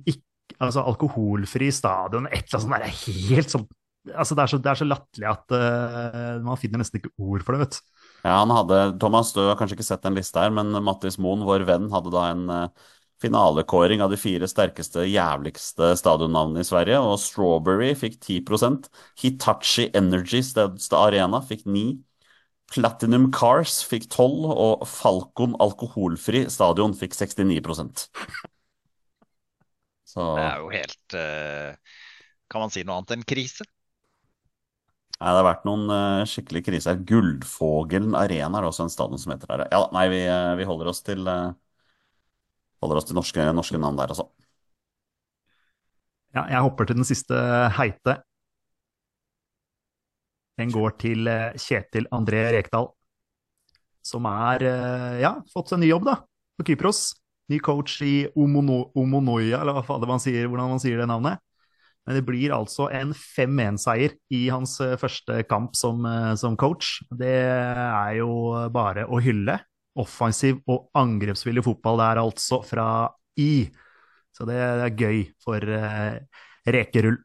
[0.62, 3.66] altså alkoholfri stadion, et eller annet sånt derre helt sånn
[4.06, 5.54] Altså, det er så, det er så latterlig at
[6.46, 7.96] man finner nesten ikke ord for det, vet du.
[8.26, 11.44] Ja, han hadde, Thomas, du har kanskje ikke sett den lista her, men Mattis Moen,
[11.46, 12.44] vår venn, hadde da en
[13.22, 18.90] finalekåring av de fire sterkeste, jævligste stadionnavnene i Sverige, og Strawberry fikk 10%
[19.22, 20.42] Hitachi Energy
[20.92, 21.86] Arena fikk 9
[22.72, 28.08] Platinum Cars fikk 12 og Falcon Alkoholfri Stadion fikk 69
[30.06, 31.96] Så Det er jo helt eh,
[32.50, 33.66] Kan man si noe annet enn krise?
[35.16, 36.98] Nei, det har vært noen uh, skikkelig kriser.
[37.08, 39.62] Guldfogelen Arena er også en stadion som heter der.
[39.72, 41.54] Ja, nei, vi, eh, vi holder oss til eh,
[42.82, 44.28] Holder oss til norske, norske navn der, altså.
[46.36, 47.36] Ja, jeg hopper til den siste
[47.78, 48.18] heite.
[50.60, 52.90] Den går til eh, Kjetil André Rekdal,
[54.04, 56.18] som er eh, ja, fått seg ny jobb da,
[56.56, 57.10] på Kypros.
[57.52, 61.38] Ny coach i Omono, Omonoia, eller hva man sier, hvordan man sier det navnet.
[62.06, 66.02] Men det blir altså en 5-1-seier i hans eh, første kamp som,
[66.40, 66.98] som coach.
[67.14, 68.30] Det er jo
[68.74, 69.60] bare å hylle.
[70.02, 72.88] Offensiv og angrepsvillig fotball der altså fra
[73.40, 73.66] I.
[74.36, 76.18] Så det er gøy for eh,
[76.68, 77.16] rekerull.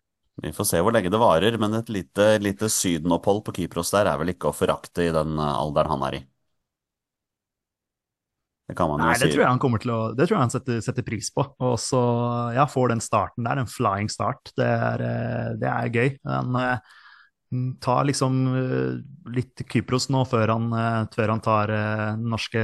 [0.42, 4.08] Vi får se hvor lenge det varer, men et lite, lite sydenopphold på Kypros der
[4.10, 6.22] er vel ikke å forakte i den eh, alderen han er i.
[8.72, 9.26] Det kan man jo si.
[9.26, 11.44] det tror jeg han kommer til å Det tror jeg han setter, setter pris på.
[11.68, 12.02] Og så
[12.56, 14.54] ja, får den starten der, en flying start.
[14.56, 16.12] Det er, eh, det er gøy.
[16.32, 16.60] Han
[17.52, 22.30] eh, tar liksom eh, litt Kypros nå før han, eh, før han tar eh, den
[22.34, 22.64] norske,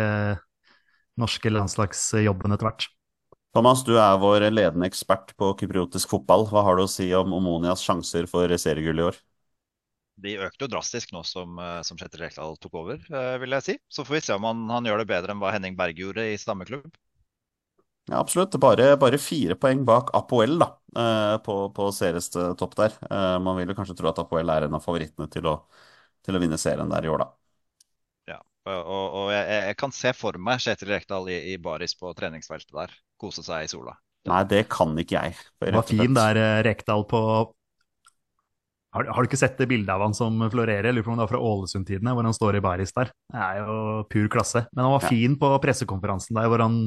[1.21, 2.87] norske landslagsjobben etter hvert.
[3.55, 6.45] Thomas, du er vår ledende ekspert på kypriotisk fotball.
[6.51, 9.17] Hva har du å si om Omonias sjanser for seriegull i år?
[10.25, 13.65] De økte jo drastisk nå som, eh, som Kjetil Rekdal tok over, eh, vil jeg
[13.67, 13.75] si.
[13.89, 16.25] Så får vi se om han, han gjør det bedre enn hva Henning Berg gjorde
[16.33, 16.89] i samme klubb.
[18.07, 18.55] Ja, absolutt.
[18.63, 22.93] Bare, bare fire poeng bak Apoel da, eh, på, på serieste topp der.
[23.11, 25.57] Eh, Man vil jo kanskje tro at Apoel er en av favorittene til å,
[26.23, 27.31] til å vinne serien der i år, da.
[28.31, 28.35] Ja,
[28.73, 32.75] og, og jeg, jeg- kan se for meg Kjetil Rekdal i, i baris på treningsfeltet
[32.81, 32.95] der.
[33.25, 33.97] Kose seg i sola.
[34.27, 35.35] Nei, det kan ikke jeg.
[35.63, 37.19] Det var fin der, eh, Rekdal på
[38.95, 40.93] har, har du ikke sett det bildet av han som florerer?
[40.95, 43.11] Lurer på om det var fra Ålesund-tidene, hvor han står i baris der.
[43.33, 43.75] Det er jo
[44.09, 44.63] pur klasse.
[44.71, 45.11] Men han var Ja.
[45.11, 46.77] fin på pressekonferansen der, hvor han,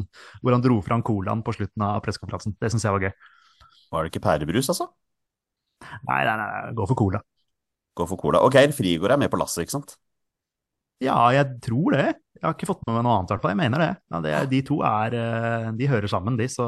[0.40, 2.56] hvor han dro fram colaen på slutten av pressekonferansen.
[2.58, 3.12] Det syns jeg var gøy.
[3.92, 4.88] Var det ikke pærebrus, altså?
[6.08, 7.20] Nei, nei, nei, gå for cola.
[7.96, 8.40] Gå for cola.
[8.46, 9.96] Og Geir Frigård er med på lasset, ikke sant?
[11.00, 12.06] Ja, jeg tror det.
[12.36, 13.52] Jeg har ikke fått med meg noe annet, i hvert fall.
[13.54, 13.90] Jeg mener det.
[14.12, 16.66] Ja, det de to er eh, De hører sammen, de, så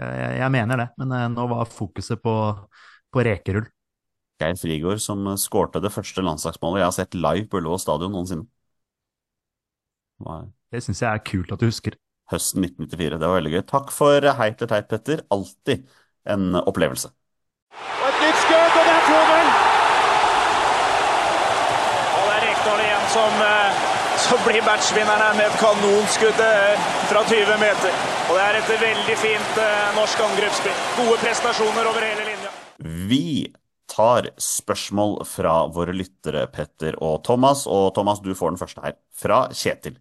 [0.00, 0.86] jeg, jeg, jeg mener det.
[1.00, 2.34] Men eh, nå var fokuset på,
[3.12, 3.68] på rekerull.
[4.40, 8.48] Geir Frigård som skårte det første landslagsmålet jeg har sett live på Ullevål stadion noensinne.
[10.72, 11.96] Det syns jeg er kult at du husker.
[12.26, 13.20] høsten 1994.
[13.20, 13.62] Det var veldig gøy.
[13.70, 15.20] Takk for heit til teit, Petter.
[15.30, 15.84] Alltid
[16.26, 17.12] en opplevelse.
[17.76, 19.52] Og et nytt skudd, og det er 2-0!
[22.16, 23.44] Og det er Rekdal igjen som
[24.16, 27.98] som så blir matchvinneren med et kanonskudd eh, fra 20 meter.
[28.28, 30.78] Og det er et veldig fint eh, norsk angrepsspill.
[30.96, 32.52] Gode prestasjoner over hele linja.
[33.10, 33.52] Vi
[33.90, 37.66] tar spørsmål fra våre lyttere, Petter og Thomas.
[37.70, 38.96] Og Thomas, du får den første her.
[39.14, 39.98] Fra Kjetil.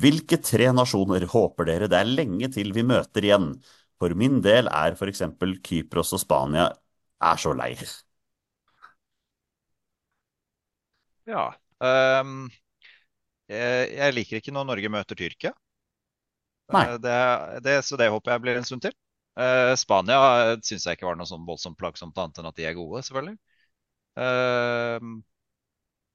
[0.00, 3.52] Hvilke tre nasjoner håper dere det er lenge til vi møter igjen?
[4.00, 5.24] For min del er f.eks.
[5.66, 6.70] Kypros og Spania
[7.20, 7.74] er så lei.
[11.28, 11.50] Ja.
[11.80, 12.48] Um,
[13.50, 15.52] jeg, liker ikke når Norge møter Tyrkia.
[16.72, 16.84] Nei.
[16.86, 17.20] Eh, Det,
[17.66, 18.94] det, så det håper jeg blir en stund til.
[19.38, 22.76] Eh, Spania syns jeg ikke var noe sånn voldsomt plagsomt annet enn at de er
[22.78, 23.38] gode, selvfølgelig.
[24.18, 24.98] Uh,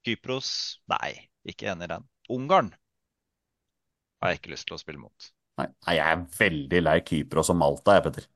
[0.04, 0.50] Kypros
[0.92, 1.14] Nei,
[1.48, 2.04] ikke enig i den.
[2.30, 2.74] Ungarn
[4.20, 5.30] har jeg ikke lyst til å spille mot.
[5.56, 8.28] Nei, Nei, jeg er veldig lei Kypros og Malta, jeg, Petter.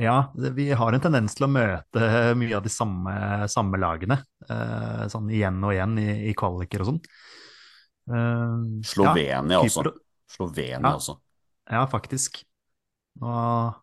[0.00, 2.06] Ja, vi har en tendens til å møte
[2.40, 3.14] mye av de samme,
[3.52, 4.22] samme lagene.
[4.48, 7.00] eh, sånn igjen og igjen i, i kvaliker og sånn.
[8.08, 8.54] Eh,
[8.88, 9.92] Slovenia ja, også.
[10.30, 10.94] Slovenia Ja.
[10.94, 11.18] også.
[11.68, 12.40] Ja, faktisk.
[13.20, 13.32] Nå,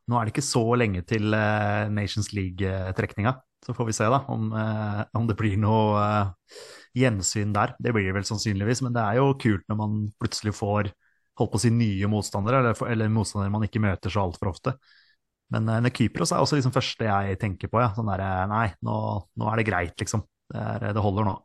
[0.10, 3.36] nå er det ikke så lenge til eh, Nations League-trekninga.
[3.66, 6.62] Så får vi se da om, eh, om det blir noe eh,
[6.98, 7.76] gjensyn der.
[7.82, 10.90] Det blir det vel sannsynligvis, men det er jo kult når man plutselig får
[11.38, 14.74] holdt på å si nye motstandere, eller, eller motstandere man ikke møter så altfor ofte.
[15.54, 17.80] Men uh, Kypros er også liksom første jeg tenker på.
[17.84, 17.92] Ja.
[17.96, 18.96] Sånn der, nei, nå,
[19.38, 20.26] nå er det greit, liksom.
[20.50, 21.36] Det, er, det holder nå.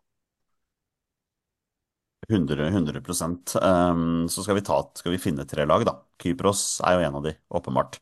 [2.28, 3.02] 100, 100
[3.62, 5.96] um, Så skal vi, ta, skal vi finne tre lag, da.
[6.22, 7.98] Kypros er jo en av de, åpenbart.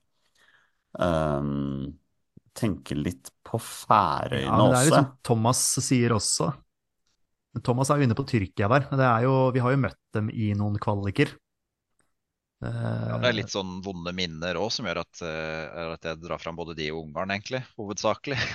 [0.92, 1.94] Um,
[2.56, 6.50] tenker litt på Færøyene Ja, det er litt som Thomas sier også.
[7.66, 8.87] Thomas er jo inne på Tyrkia der.
[8.90, 11.33] Det er jo, vi har jo møtt dem i noen kvaliker.
[12.61, 16.42] Ja, det er litt sånn vonde minner òg som gjør at, eh, at jeg drar
[16.42, 17.64] fram både de og Ungarn, egentlig.
[17.80, 18.40] Hovedsakelig.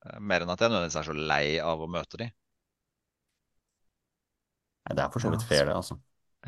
[0.00, 2.30] Eh, Mer enn at jeg nødvendigvis er så lei av å møte de.
[4.90, 5.96] Nei, det er for så vidt Ja, fair, det, altså.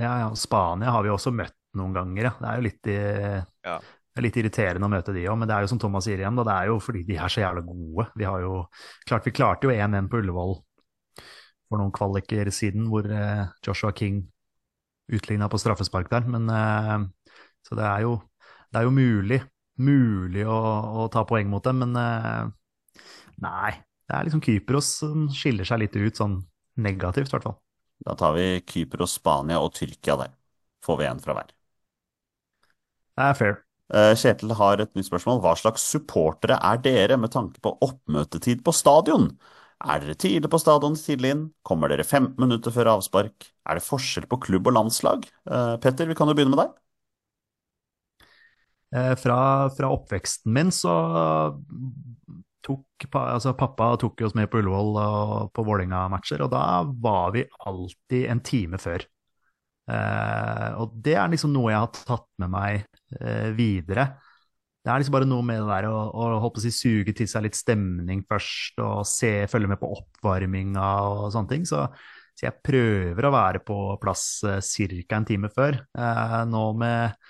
[0.01, 2.33] Ja, ja, Spania har vi også møtt noen ganger, ja.
[2.41, 3.77] Det er jo litt, i- Ja.
[3.79, 6.19] det er litt irriterende å møte de òg, men det er jo som Thomas sier
[6.19, 8.09] igjen, da, det er jo fordi de er så jævla gode.
[8.17, 8.67] Vi har jo
[9.07, 10.57] klart, vi klarte jo 1-1 på Ullevål
[11.69, 14.27] for noen kvaliker siden, hvor eh, Joshua King
[15.13, 16.27] utligna på straffespark der.
[16.27, 17.07] Men eh,
[17.69, 18.17] så det er jo,
[18.73, 19.43] det er jo mulig,
[19.79, 20.59] mulig å,
[21.05, 22.51] å ta poeng mot dem, men eh,
[23.41, 23.73] nei.
[24.09, 26.43] Det er liksom Kypros som skiller seg litt ut, sånn
[26.77, 27.57] negativt i hvert fall.
[28.07, 30.35] Da tar vi Kypros, Spania og Tyrkia der.
[30.87, 31.53] Får vi en fra hver.
[33.17, 33.57] Det er fair.
[33.93, 35.41] Eh, Kjetil har et nytt spørsmål.
[35.45, 39.27] Hva slags supportere er dere med tanke på oppmøtetid på stadion?
[39.83, 41.43] Er dere tidlig på stadion tidlig inn?
[41.67, 43.51] Kommer dere 15 minutter før avspark?
[43.69, 45.27] Er det forskjell på klubb og landslag?
[45.51, 46.79] Eh, Petter, vi kan jo begynne med deg.
[48.95, 50.93] Eh, Fra, fra oppveksten min så
[52.63, 56.63] tok altså pappa tok oss med på Ullevål og på Vålerenga-matcher, og da
[57.05, 59.05] var vi alltid en time før.
[59.91, 62.85] Eh, og det er liksom noe jeg har tatt med meg
[63.19, 64.13] eh, videre.
[64.83, 67.47] Det er liksom bare noe med det der å, å å si, suge til seg
[67.47, 71.67] litt stemning først, og se, følge med på oppvarminga og sånne ting.
[71.69, 71.85] Så,
[72.35, 74.59] så jeg prøver å være på plass eh,
[75.07, 75.21] ca.
[75.21, 75.79] en time før.
[75.99, 77.22] Eh, nå med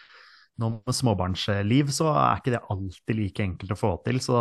[0.60, 4.20] nå med småbarnsliv så er ikke det alltid like enkelt å få til.
[4.24, 4.36] Så,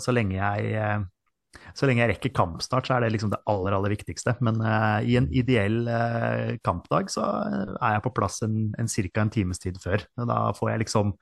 [0.00, 3.76] så, lenge, jeg, eh, så lenge jeg rekker kampstart, så er det liksom det aller,
[3.76, 4.36] aller viktigste.
[4.46, 7.28] Men uh, i en ideell uh, kampdag så
[7.76, 9.24] er jeg på plass en, en ca.
[9.24, 10.06] en times tid før.
[10.16, 11.14] Da får jeg liksom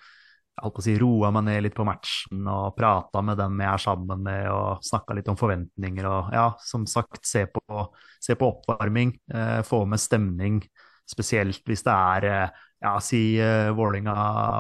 [0.60, 3.70] holdt på å si, roa meg ned litt på matchen og prata med dem jeg
[3.70, 7.86] er sammen med, og snakka litt om forventninger og ja, som sagt, se på,
[8.22, 10.60] se på oppvarming, eh, få med stemning.
[11.08, 14.14] Spesielt hvis det er eh, ja, si uh, Vålinga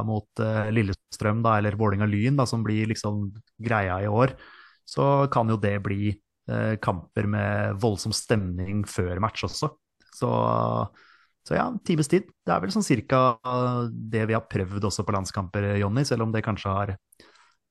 [0.06, 3.26] mot uh, Lillestrøm, da, eller Vålinga-Lyn, da, som blir liksom
[3.58, 4.36] greia i år,
[4.86, 6.12] så kan jo det bli
[6.50, 9.72] uh, kamper med voldsom stemning før match også.
[10.12, 10.30] Så,
[11.48, 12.30] så ja, times tid.
[12.44, 13.22] Det er vel sånn cirka
[13.90, 16.92] det vi har prøvd også på landskamper, Jonny, selv om det kanskje har,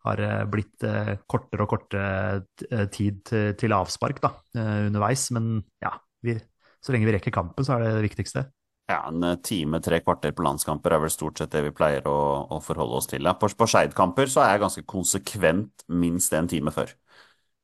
[0.07, 5.27] har eh, blitt eh, kortere og kortere eh, tid til, til avspark da, eh, underveis.
[5.37, 5.93] Men ja,
[6.25, 6.39] vi,
[6.81, 8.47] så lenge vi rekker kampen, så er det det viktigste.
[8.91, 12.07] Ja, En eh, time, tre kvarter på landskamper er vel stort sett det vi pleier
[12.09, 12.17] å,
[12.51, 13.25] å forholde oss til.
[13.27, 13.35] Ja.
[13.39, 16.91] På, på Skeid-kamper så er jeg ganske konsekvent minst en time før.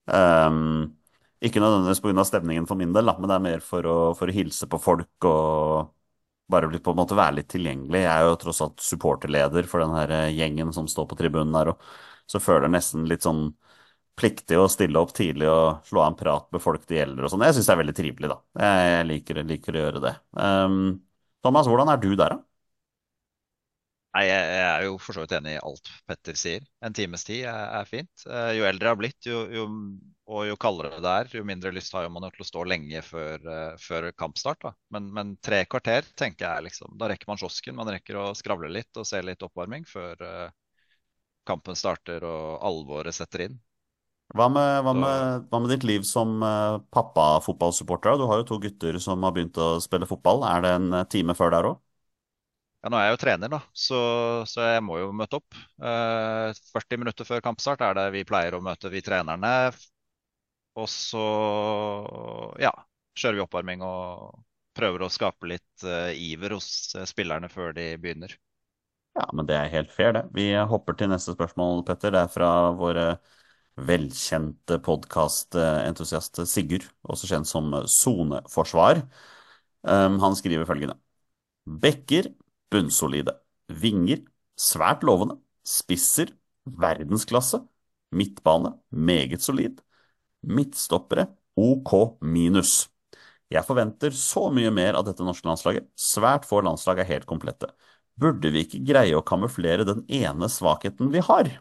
[0.07, 0.95] Um,
[1.43, 2.23] ikke nødvendigvis pga.
[2.25, 5.27] stemningen for min del, men det er mer for å, for å hilse på folk
[5.27, 5.93] og
[6.49, 8.01] bare bli, på en måte være litt tilgjengelig.
[8.05, 11.51] Jeg er jo tross alt supporterleder for den her eh, gjengen som står på tribunen
[11.55, 13.49] der, og så føler jeg nesten litt sånn
[14.17, 17.33] pliktig å stille opp tidlig og slå av en prat med folk det gjelder og
[17.33, 17.43] sånn.
[17.45, 18.37] Jeg syns det er veldig trivelig, da.
[18.63, 20.13] Jeg, jeg liker, liker å gjøre det.
[20.33, 20.79] Um,
[21.45, 22.43] Thomas, hvordan er du der, da?
[24.17, 26.63] Nei, jeg, er jo for så vidt enig i alt Petter sier.
[26.85, 28.23] En times tid er, er fint.
[28.25, 29.65] Eh, jo eldre jeg har blitt, jo, jo
[30.27, 33.01] Og jo kaldere det er, jo mindre lyst har man jo til å stå lenge
[33.05, 34.65] før, eh, før kampstart.
[34.95, 37.77] Men, men, tre kvarter tenker jeg liksom, da rekker man kiosken.
[37.77, 40.49] Man rekker å skravle litt og se litt oppvarming før uh,
[41.47, 43.61] kampen starter og alvoret setter inn.
[44.35, 48.17] Hva med, hva med, hva med ditt liv som uh, pappa-fotballsupporter?
[48.19, 50.43] Du har jo to gutter som har begynt å spille fotball.
[50.49, 51.77] Er det en time før der òg?
[52.83, 53.97] Ja, nå er jeg jo trener, da, så,
[54.47, 55.55] så jeg må jo møte opp.
[55.81, 59.53] Eh, 40 minutter før kampstart er det vi pleier å møte, vi trenerne.
[60.77, 61.23] Og så
[62.61, 62.71] ja,
[63.17, 64.37] kjører vi oppvarming og
[64.77, 68.35] prøver å skape litt eh, iver hos uh, spillerne før de begynner.
[69.17, 70.27] Ja, men det er helt fair, det.
[70.37, 72.13] Vi hopper til neste spørsmål, Petter.
[72.13, 73.07] Det er fra våre
[73.77, 79.03] velkjente podkastentusiast Sigurd, også kjent som Soneforsvar.
[79.87, 80.97] Um, han skriver følgende.
[81.67, 82.31] Bekker
[82.73, 83.37] bunnsolide.
[83.69, 84.23] Vinger
[84.57, 85.37] svært lovende.
[85.67, 86.33] Spisser
[86.65, 87.61] verdensklasse.
[88.15, 89.81] Midtbane meget solid
[90.47, 92.87] midtstoppere OK minus.
[93.51, 95.87] Jeg forventer så mye mer av dette norske landslaget.
[95.95, 97.69] Svært få landslag er helt komplette.
[98.19, 101.51] Burde vi ikke greie å kamuflere den ene svakheten vi har?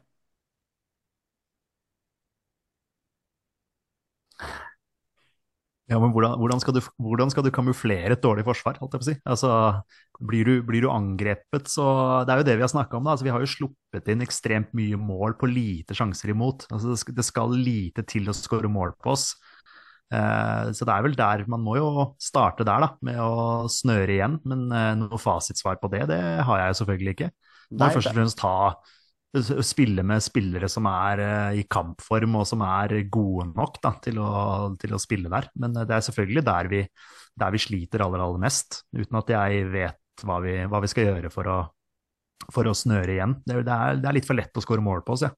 [5.86, 8.78] Ja, men hvordan, hvordan, skal du, hvordan, skal du, kamuflere et dårlig forsvar?
[8.82, 9.14] holdt jeg på å si?
[9.30, 9.50] Altså,
[10.18, 11.86] blir, du, blir du angrepet, så
[12.26, 13.06] Det er jo det vi har snakka om.
[13.06, 16.66] da, altså Vi har jo sluppet inn ekstremt mye mål på lite sjanser imot.
[16.72, 19.28] Altså, det, skal, det skal lite til å skåre mål på oss.
[20.10, 21.88] Eh, så det er vel der Man må jo
[22.22, 24.40] starte der, da, med å snøre igjen.
[24.42, 26.20] Men eh, noe fasitsvar på det, det
[26.50, 27.30] har jeg jo selvfølgelig ikke.
[27.78, 28.56] Må først og fremst ta
[29.64, 34.20] spille med spillere som er uh, i kampform og som er gode nok da, til,
[34.22, 35.48] å, til, å, spille der.
[35.60, 36.82] Men uh, det er selvfølgelig der vi,
[37.38, 41.10] der vi, sliter aller, aller mest, uten at jeg vet hva vi, hva vi skal
[41.10, 41.58] gjøre for å,
[42.52, 43.36] for å snøre igjen.
[43.44, 45.32] Det, det, er, det, er, litt for lett å skåre mål på oss, ja.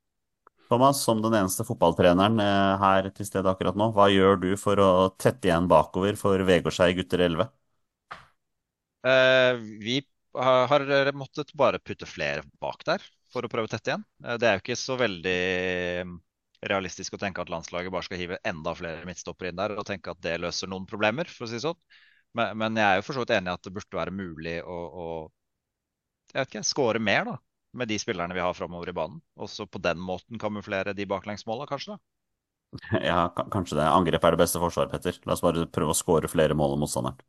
[0.69, 4.81] Thomas, som den eneste fotballtreneren uh, her til stede akkurat nå, hva gjør du for
[4.85, 7.55] å tette igjen bakover for Vegårshei gutter 11?
[9.79, 10.01] vi
[10.37, 14.05] har måttet bare putte flere bak der for å prøve å tette igjen.
[14.25, 15.38] Eh, det er jo ikke så veldig
[16.09, 16.19] mm,
[16.73, 20.12] realistisk å tenke at landslaget bare skal hive enda flere midtstoppere inn der og tenke
[20.14, 21.79] at det løser noen problemer, for å si sånn.
[22.37, 24.59] Men, men jeg er jo for så vidt enig i at det burde være mulig
[24.62, 25.07] å, å
[26.35, 27.35] jeg vet ikke, skåre mer da,
[27.81, 29.21] med de spillerne vi har framover i banen.
[29.41, 31.97] Og så på den måten kamuflere de baklengsmåla, kanskje?
[31.97, 32.05] da?
[33.09, 33.21] Ja,
[33.53, 33.88] kanskje det.
[33.88, 35.17] Angrep er det beste forsvaret, Petter.
[35.25, 37.21] La oss bare prøve å skåre flere mål enn motstanderen.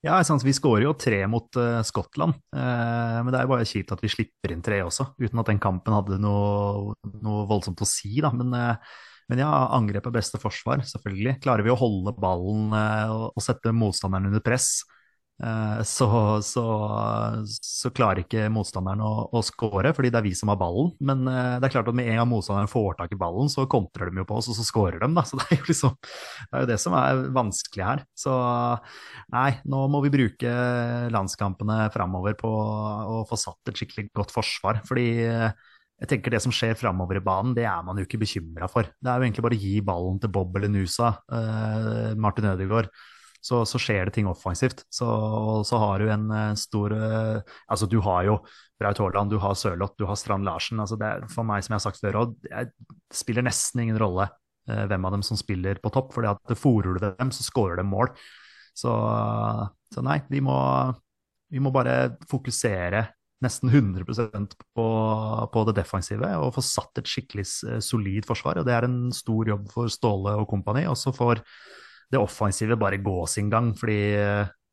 [0.00, 3.66] Ja, sant, vi skårer jo tre mot uh, Skottland, uh, men det er jo bare
[3.68, 7.82] kjipt at vi slipper inn tre også, uten at den kampen hadde noe, noe voldsomt
[7.84, 8.14] å si.
[8.24, 11.36] da, men, uh, men ja, angrep er beste forsvar, selvfølgelig.
[11.44, 14.80] Klarer vi å holde ballen og, sette motstanderen under press,
[15.40, 16.06] så,
[16.44, 16.64] så,
[17.48, 20.90] så, klarer ikke motstanderen å, å score, fordi det er vi som har ballen.
[21.00, 23.64] Men eh, det er klart at med en gang motstanderen får tak i ballen, så
[23.70, 25.08] kontrer de jo på oss, og så skårer de.
[25.16, 25.24] Da.
[25.30, 28.04] Så det er, jo liksom, det er jo det som er vanskelig her.
[28.18, 28.34] Så
[29.32, 30.54] nei, nå må vi bruke
[31.14, 34.82] landskampene framover på å få satt et skikkelig godt forsvar.
[34.88, 35.08] fordi
[36.00, 38.88] jeg tenker Det som skjer framover i banen, det er man jo ikke bekymra for.
[38.88, 42.88] Det er jo egentlig bare å gi ballen til Bob eller Nusa, eh, Martin Ødegaard
[43.40, 44.84] så, så, skjer det ting offensivt.
[44.92, 45.06] Så,
[45.66, 48.36] så har du en uh, stor uh, Altså, du har jo
[48.80, 50.80] Braut Haaland, du har Sørloth, du har Strand Larsen.
[50.80, 52.70] Altså det, for meg, som jeg har sagt før, og det
[53.16, 56.12] spiller nesten ingen rolle uh, hvem av dem som spiller på topp.
[56.16, 58.12] fordi at fòrer du dem, så skårer de mål.
[58.76, 58.92] Så,
[59.92, 60.56] så nei, vi må,
[61.50, 63.08] vi må bare fokusere
[63.40, 64.86] nesten 100% på,
[65.52, 67.46] på det defensive og få satt et skikkelig
[67.82, 68.60] solid forsvar.
[68.60, 70.84] og Det er en stor jobb for Ståle og kompani.
[70.90, 71.40] Og så får
[72.10, 73.72] det offensive bare gå sin gang.
[73.78, 74.00] Fordi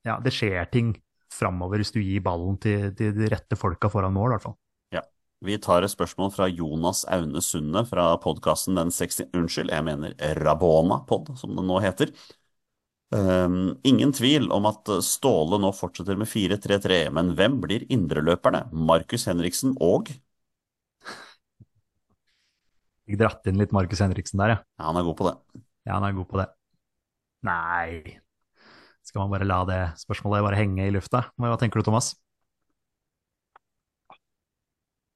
[0.07, 0.95] ja, det skjer ting
[1.33, 4.57] framover hvis du gir ballen til, til de rette folka foran mål, i hvert fall.
[4.95, 5.03] Ja.
[5.45, 10.17] Vi tar et spørsmål fra Jonas Aune Sunde fra podkasten Den 60 Unnskyld, jeg mener
[10.41, 12.13] Rabona-pod, som det nå heter.
[13.07, 18.65] Um, ingen tvil om at Ståle nå fortsetter med 4-3-3, men hvem blir indreløperne?
[18.75, 20.11] Markus Henriksen og
[23.07, 24.59] Jeg dratt inn litt Markus Henriksen der, ja.
[24.59, 24.89] ja.
[24.89, 25.37] Han er god på det.
[25.87, 26.49] Ja, han er god på det.
[27.45, 28.17] Nei
[29.05, 31.27] Skal man bare la det spørsmålet bare henge i lufta?
[31.37, 32.15] Hva tenker du, Thomas?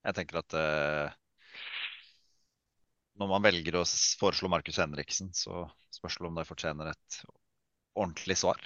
[0.02, 1.12] Jeg tenker at uh,
[3.22, 3.84] når man velger å
[4.22, 7.20] foreslå Markus Henriksen, så spørs det om det fortjener et
[7.94, 8.62] ordentlig svar.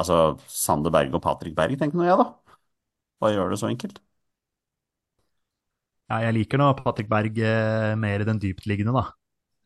[0.00, 0.18] Altså
[0.50, 2.58] Sander Berg og Patrick Berg, tenker nå jeg, da.
[3.20, 4.00] Hva gjør det så enkelt?
[6.10, 9.19] Ja, jeg liker nå Patrick Berg eh, mer i den dyptliggende, da.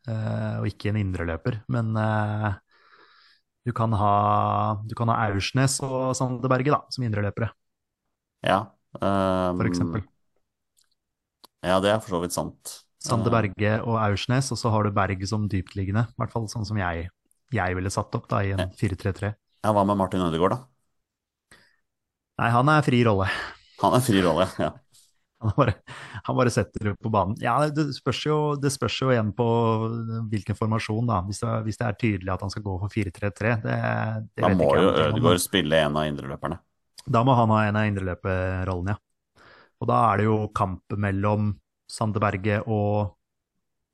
[0.05, 1.62] Eh, og ikke en indreløper.
[1.72, 2.48] Men eh,
[3.64, 4.14] du kan ha,
[4.84, 7.50] du kan ha Aursnes og Sandeberget da, som indreløpere.
[8.44, 8.61] Ja.
[9.00, 10.05] Um, for eksempel.
[11.64, 12.74] Ja, det er for så vidt sant.
[13.05, 16.07] Sande Berge og Aursnes, og så har du Berg som dyptliggende.
[16.09, 17.09] I hvert fall sånn som jeg,
[17.52, 19.32] jeg ville satt opp da, i en 4-3-3.
[19.64, 21.59] Ja, hva med Martin Ødegaard, da?
[22.40, 23.28] Nei, han er fri rolle.
[23.82, 24.70] Han er fri rolle, ja.
[25.45, 25.74] Han bare,
[26.24, 27.36] han bare setter det på banen.
[27.42, 29.47] Ja, det spørs, jo, det spørs jo igjen på
[30.32, 31.18] hvilken formasjon, da.
[31.26, 33.74] Hvis det, hvis det er tydelig at han skal gå for 4-3-3, det,
[34.32, 36.59] det Da må jo Ødegaard spille en av indreløperne.
[37.05, 39.45] Da må han ha en av indreløperrollene, ja.
[39.82, 41.51] Og da er det jo kamp mellom
[41.90, 43.12] Sander Berge og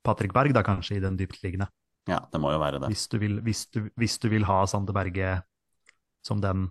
[0.05, 1.67] Patrick Berg, da kanskje, i den dyptliggende.
[2.09, 2.93] Ja, det må jo være det.
[2.93, 5.33] Hvis du vil, hvis du, hvis du vil ha Sander Berge
[6.25, 6.69] som den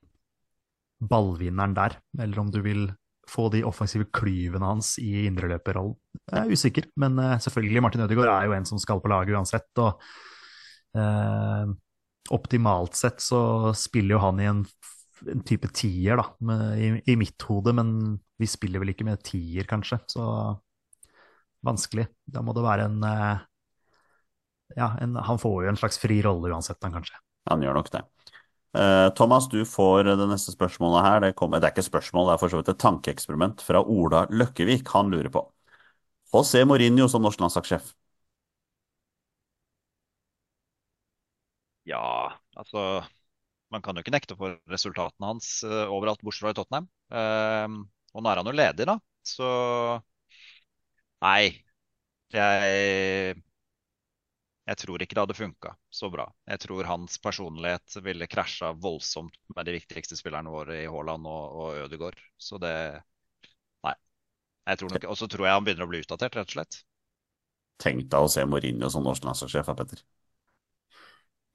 [1.00, 2.88] ballvinneren der, eller om du vil
[3.30, 5.96] få de offensive klyvene hans i indreløperrollen.
[6.20, 9.36] Jeg er usikker, men eh, selvfølgelig, Martin Ødegaard er jo en som skal på laget
[9.36, 9.70] uansett.
[9.82, 10.02] og
[10.98, 11.72] eh,
[12.36, 14.64] Optimalt sett så spiller jo han i en,
[15.32, 17.94] en type tier, da, med, i, i mitt hode, men
[18.40, 20.26] vi spiller vel ikke med tier, kanskje, så
[21.66, 22.06] vanskelig.
[22.24, 23.46] Da må det være en eh,
[24.76, 27.18] ja, en, han får jo en slags fri rolle uansett, han kanskje.
[27.50, 28.04] Han gjør nok det.
[28.74, 31.20] Eh, Thomas, du får det neste spørsmålet her.
[31.24, 34.24] Det, kommer, det er ikke spørsmål, det er for så vidt et tankeeksperiment fra Ola
[34.30, 34.88] Løkkevik.
[34.94, 35.42] Han lurer på
[36.34, 37.94] José Mourinho som norsk landslagssjef.
[41.88, 43.02] Ja, altså
[43.72, 46.88] Man kan jo ikke nekte for resultatene hans eh, overalt, bortsett fra i Tottenham.
[47.14, 47.76] Ehm,
[48.14, 48.96] og nå er han jo ledig, da.
[49.26, 49.48] Så
[51.22, 51.64] Nei.
[52.34, 53.42] Jeg
[54.70, 56.28] Jeg tror ikke det hadde funka så bra.
[56.46, 61.56] Jeg tror hans personlighet ville krasja voldsomt med de viktigste spillerne våre i Haaland og,
[61.64, 62.20] og Ødegaard.
[62.38, 62.74] Så det
[63.86, 63.96] Nei.
[64.70, 66.80] Jeg tror nok, Og så tror jeg han begynner å bli utdatert, rett og slett.
[67.82, 70.04] Tenk deg å se Mourinho som norsk landslagssjef, Petter.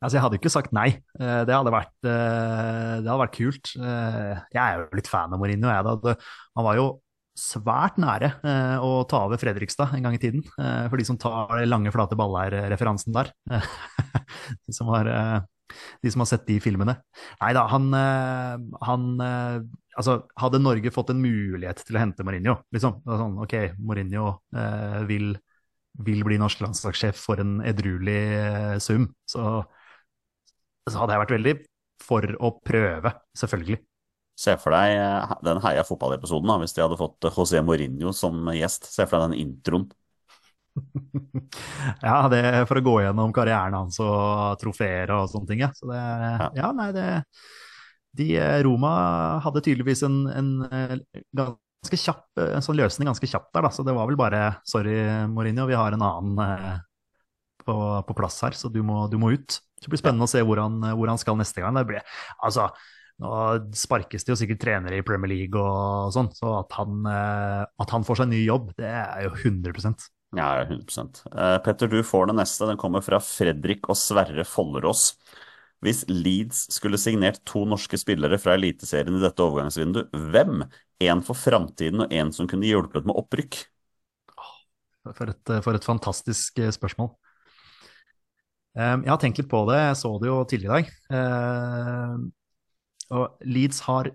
[0.03, 0.89] Altså, jeg hadde ikke sagt nei.
[1.18, 3.72] Eh, Det hadde vært, eh, det hadde vært kult.
[3.80, 5.72] Eh, Jeg er jo litt fan av Mourinho.
[5.72, 6.16] Jeg, da.
[6.59, 6.88] Han var jo
[7.39, 10.43] svært nære eh, å ta over Fredrikstad en gang i tiden.
[10.59, 13.31] Eh, For de som tar lange, flate baller-referansen der.
[13.49, 16.97] De som har, eh, de som har sett de filmene.
[17.41, 19.65] Nei da, han, eh, han eh,
[19.95, 24.97] Altså, hadde Norge fått en mulighet til å hente Mourinho, liksom sånn, OK, Mourinho eh,
[25.07, 25.29] vil,
[26.03, 29.61] vil bli norsk landslagssjef for en edruelig eh, sum, så
[30.89, 31.53] så hadde jeg vært veldig
[32.05, 33.79] for å prøve, selvfølgelig.
[34.36, 38.89] Se for deg eh, den Heia fotballepisoden hvis de hadde fått José Mourinho som gjest.
[38.91, 39.88] Se for deg den introen.
[42.03, 45.69] Ja, det er for å gå gjennom karrieren hans og trofeer og sånne ting, ja.
[45.75, 46.01] Så det,
[46.59, 47.05] ja, nei, det
[48.15, 48.91] de, eh, Roma
[49.43, 50.97] hadde tydeligvis en, en eh,
[51.36, 53.71] ganske kjapp eh, en sånn løsning ganske kjapt der, da.
[53.75, 54.95] Så det var vel bare sorry,
[55.31, 56.75] Mourinho, vi har en annen eh,
[57.65, 57.77] på,
[58.07, 59.59] på plass her, så du må, du må ut.
[59.81, 61.75] Det blir spennende å se hvor han, hvor han skal neste gang.
[61.77, 62.05] Det blir,
[62.45, 62.69] altså,
[63.24, 63.32] nå
[63.78, 67.93] sparkes det jo sikkert trenere i Premier League og sånn, så at han, eh, at
[67.95, 72.28] han får seg ny jobb, det er jo 100% Ja, 100 Eh, Petter, du får
[72.28, 72.68] den neste.
[72.68, 75.13] Den kommer fra Fredrik og Sverre Follerås.
[75.86, 80.66] Hvis Leeds skulle signert to norske spillere fra Eliteserien i dette overgangsvinduet, hvem?
[81.05, 83.61] En for framtiden og en som kunne hjulpet med opprykk?
[85.16, 87.13] For et, for et fantastisk eh, spørsmål.
[88.76, 92.34] Jeg har tenkt litt på det, jeg så det jo tidligere i dag.
[93.14, 94.10] Og Leeds har,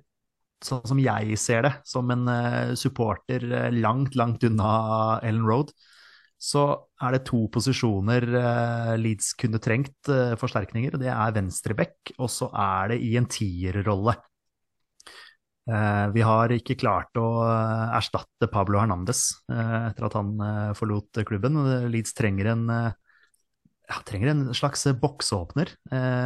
[0.64, 4.72] sånn som jeg ser det, som en eh, supporter eh, langt, langt unna
[5.22, 5.72] Ellen Road,
[6.40, 6.64] så
[7.04, 10.10] er det to posisjoner eh, Leeds kunne trengt
[10.40, 10.96] forsterkninger.
[11.00, 14.16] Det er venstreback, og så er det i en tierrolle.
[15.70, 17.44] Vi har ikke klart å
[17.94, 20.32] erstatte Pablo Hernandez etter at han
[20.74, 21.60] forlot klubben.
[21.92, 25.70] Leeds trenger en, ja, trenger en slags boksåpner,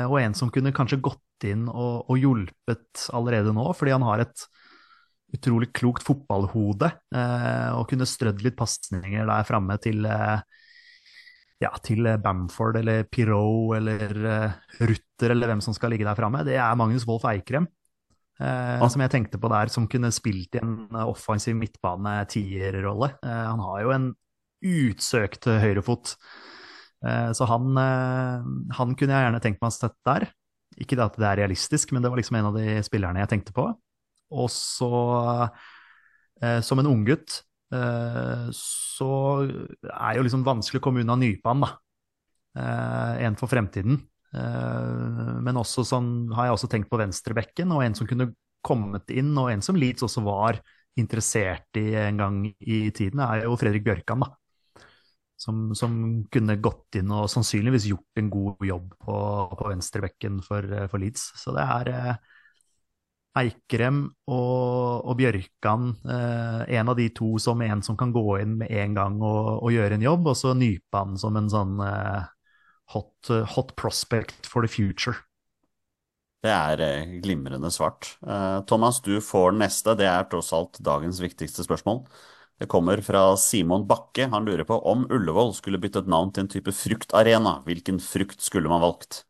[0.07, 4.25] og en som kunne kanskje gått inn og, og hjulpet allerede nå, fordi han har
[4.25, 4.47] et
[5.35, 10.43] utrolig klokt fotballhode eh, og kunne strødd litt pasninger der framme til eh,
[11.65, 16.45] ja, til Bamford eller Pirot eller eh, Rutter eller hvem som skal ligge der framme.
[16.47, 17.67] Det er Magnus Wolff Eikrem.
[18.41, 18.89] Eh, Ah.
[18.91, 23.13] som jeg tenkte på der, som kunne spilt i en offensiv midtbane-tierrolle.
[23.23, 24.09] Eh, han har jo en
[24.65, 26.17] utsøkt høyrefot,
[27.07, 30.27] eh, så han, eh, han kunne jeg gjerne tenkt meg å støtte der.
[30.81, 33.55] Ikke at det er realistisk, men det var liksom en av de spillerne jeg tenkte
[33.57, 33.67] på.
[34.35, 34.91] Og så,
[36.43, 39.11] eh, som en unggutt, eh, så
[39.91, 41.71] er jo liksom vanskelig å komme unna nypa da.
[42.57, 44.01] Eh, en for fremtiden.
[44.35, 48.33] Eh, men også sånn har jeg også tenkt på venstrebekken, og en som kunne
[48.65, 50.61] kommet inn, og en som Leeds også var
[50.99, 54.31] interessert i en gang i tiden, er jo Fredrik Bjørkan, da.
[55.37, 55.95] Som, som
[56.33, 59.17] kunne gått inn og sannsynligvis gjort en god jobb på,
[59.59, 61.25] på venstrebekken for, for Leeds.
[61.41, 62.13] Så det er eh,
[63.35, 68.55] Eikrem og, og Bjørkan, eh, en av de to som en som kan gå inn
[68.61, 72.31] med en gang og, og gjøre en jobb, og så Nypan som en sånn eh,
[72.95, 75.19] hot, hot prospect for the future.
[76.45, 78.15] Det er eh, glimrende svart.
[78.23, 79.97] Eh, Thomas, du får den neste.
[79.97, 82.05] Det er tross alt dagens viktigste spørsmål.
[82.59, 84.27] Det kommer fra Simon Bakke.
[84.33, 87.57] Han lurer på om Ullevål skulle byttet navn til en type fruktarena.
[87.69, 89.23] Hvilken frukt skulle man valgt?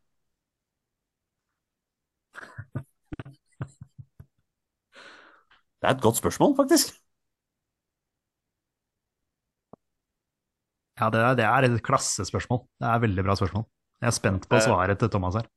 [5.83, 6.95] Det er et godt spørsmål, faktisk.
[11.01, 12.63] Ja, det er, det er et klassespørsmål.
[12.79, 13.67] Det er et veldig bra spørsmål.
[14.01, 15.49] Jeg er spent på Eh, svaret til Thomas her.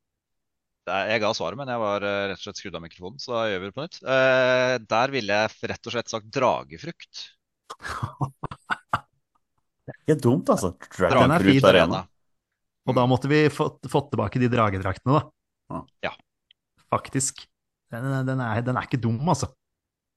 [0.88, 3.34] Er- Jeg ga svaret, men jeg var eh, rett og slett skrudd av mikrofonen, så
[3.36, 3.98] da gjør vi det på nytt.
[4.02, 7.24] Eh, der ville jeg rett og slett sagt dragefrukt.
[9.88, 10.72] Ikke dumt, altså.
[10.92, 12.02] Dragen er Dragenfrukt fin, Arena.
[12.88, 15.80] Og da måtte vi fått, fått tilbake de dragedraktene, da.
[16.04, 16.12] Ja.
[16.92, 17.44] Faktisk.
[17.92, 19.50] Den, den, er, den er ikke dum, altså.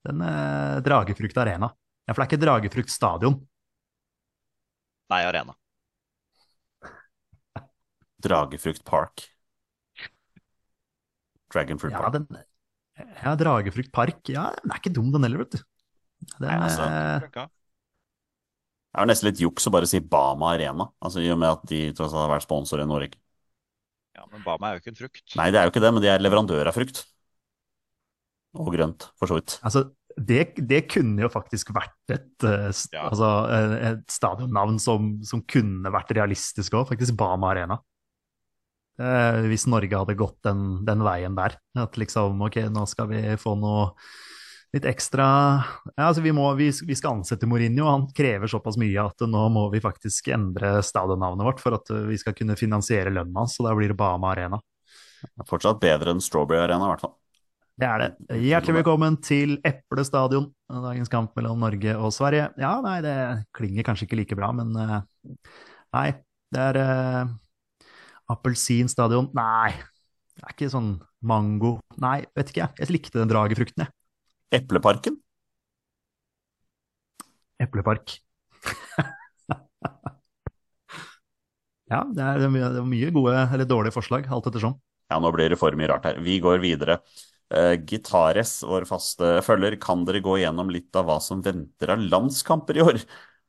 [0.07, 1.71] Den er Dragefrukt Arena.
[2.07, 3.37] Ja, for det er ikke Dragefrukt Stadion.
[5.11, 5.55] Nei, Arena.
[8.23, 9.27] Dragefrukt Park.
[11.53, 12.13] Dragonfruit Ja, Park.
[12.13, 12.27] den,
[13.23, 14.23] ja, Dragefrukt Park.
[14.31, 15.63] Ja, den er ikke dum, den heller, vet du.
[16.21, 16.87] Den, Nei, altså.
[16.87, 17.47] eh,
[18.91, 21.47] Det er jo nesten litt juks å bare si Bama Arena, altså i og med
[21.53, 23.15] at de tross alt har vært sponsor i Norge.
[24.17, 25.23] Ja, men Bama er jo ikke en frukt.
[25.39, 27.05] Nei, det er jo ikke det, men de er leverandør av frukt.
[28.59, 29.53] Og grønt, for så vidt.
[29.63, 29.85] Altså,
[30.27, 33.05] det, det kunne jo faktisk vært et, eh, Ja.
[33.07, 37.79] altså, eh, et stadionnavn som, som kunne vært realistisk òg, faktisk Bama Arena.
[38.99, 41.55] Eh, hvis Norge hadde gått den, den veien der.
[41.79, 43.87] At liksom, ok, nå skal vi få noe
[44.71, 45.25] litt ekstra
[45.97, 49.45] ja, altså vi, må, vi, vi skal ansette Mourinho, han krever såpass mye at nå
[49.51, 53.57] må vi faktisk endre stadionnavnet vårt for at eh, vi skal kunne finansiere lønnen hans,
[53.57, 54.61] så da blir det Bama Arena.
[55.21, 57.15] Det er Fortsatt bedre enn Strawberry Arena, i hvert fall.
[57.81, 58.09] Det er det.
[58.45, 62.49] Hjertelig velkommen til Eple stadion, dagens kamp mellom Norge og Sverige.
[62.61, 63.15] Ja, nei, det
[63.57, 64.97] klinger kanskje ikke like bra, men eh,
[65.97, 66.09] nei,
[66.51, 67.31] det er uh,
[68.31, 69.31] appelsinstadion.
[69.37, 69.71] Nei,
[70.35, 70.93] det er ikke sånn
[71.27, 71.77] mango.
[72.03, 72.77] Nei, vet ikke jeg.
[72.83, 74.00] Jeg likte den dragefrukten, jeg.
[74.51, 75.15] Epleparken?
[77.61, 78.17] Eplepark.
[81.91, 84.75] ja, det er, mye, det er mye gode eller dårlige forslag, alt ettersom.
[85.11, 86.19] Ja, nå blir det for mye rart her.
[86.23, 86.99] Vi går videre.
[87.51, 91.99] Uh, Gitares, vår faste følger, kan dere gå gjennom litt av hva som venter av
[92.11, 92.97] landskamper i år?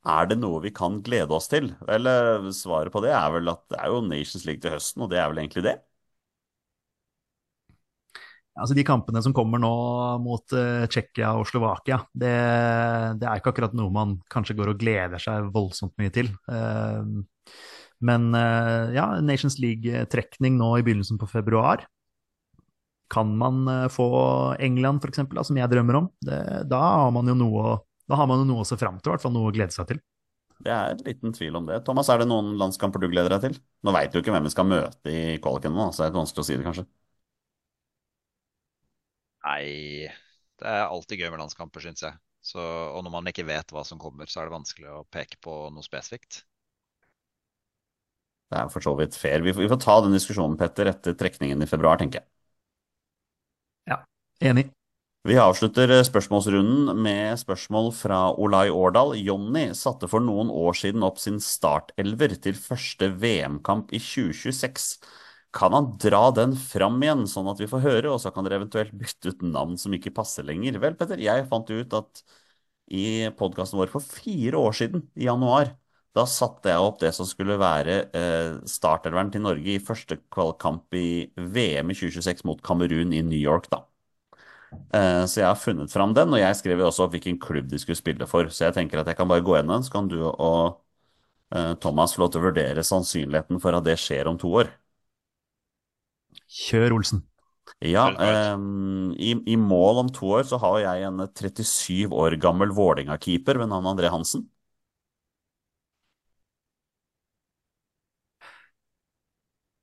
[0.03, 1.69] Er det noe vi kan glede oss til?
[1.87, 5.05] Vel, eh, svaret på det er vel at det er jo Nations League til høsten,
[5.05, 5.77] og det er vel egentlig det?
[8.53, 9.73] Altså De kampene som kommer nå
[10.21, 12.33] mot uh, Tsjekkia og Slovakia, det,
[13.21, 16.29] det er ikke akkurat noe man kanskje går og gleder seg voldsomt mye til.
[16.51, 17.01] Uh,
[18.05, 21.87] men uh, ja, Nations League-trekning nå i begynnelsen på februar.
[23.13, 24.07] Kan man få
[24.61, 26.39] England, f.eks., som jeg drømmer om, det,
[26.69, 27.75] da, har man jo noe,
[28.09, 30.01] man jo noe å se fram til, i hvert fall noe å glede seg til.
[30.63, 31.83] Det er en liten tvil om det.
[31.87, 33.61] Thomas, er det noen landskamper du gleder deg til?
[33.85, 36.45] Nå veit du ikke hvem vi skal møte i kvaliken nå, så det er vanskelig
[36.45, 36.87] å si det, kanskje.
[39.43, 40.07] Nei,
[40.63, 42.19] det er alltid gøy med landskamper, syns jeg.
[42.43, 45.39] Så, og når man ikke vet hva som kommer, så er det vanskelig å peke
[45.43, 46.43] på noe spesifikt.
[48.53, 49.43] Det er for så vidt fair.
[49.47, 52.29] Vi får, vi får ta den diskusjonen, Petter, etter trekningen i februar, tenker jeg.
[53.87, 54.05] Ja,
[54.41, 54.71] Enig.
[55.23, 59.15] Vi avslutter eh, spørsmålsrunden med spørsmål fra Olai Årdal.
[59.23, 64.89] Jonny satte for noen år siden opp sin startelver til første VM-kamp i 2026.
[65.53, 68.57] Kan han dra den fram igjen, sånn at vi får høre, og så kan dere
[68.63, 70.79] eventuelt bytte ut navn som ikke passer lenger?
[70.81, 72.23] Vel, Petter, jeg fant ut at
[72.93, 73.05] i
[73.39, 75.75] podkasten vår for fire år siden, i januar,
[76.17, 80.19] da satte jeg opp det som skulle være eh, startelveren til Norge i første
[80.61, 83.85] kamp i VM i 2026 mot Kamerun i New York, da.
[84.95, 87.69] Eh, Så jeg har funnet fram den, og jeg skrev jo også opp hvilken klubb
[87.71, 88.49] de skulle spille for.
[88.49, 90.81] Så jeg tenker at jeg kan bare gå gjennom den, så kan du og
[91.55, 94.73] eh, Thomas få lov til å vurdere sannsynligheten for at det skjer om to år.
[96.53, 97.23] Kjør, Olsen.
[97.83, 98.65] Ja, eh,
[99.31, 103.73] i, i mål om to år så har jeg en 37 år gammel Vålerenga-keeper ved
[103.75, 104.47] navn André Hansen.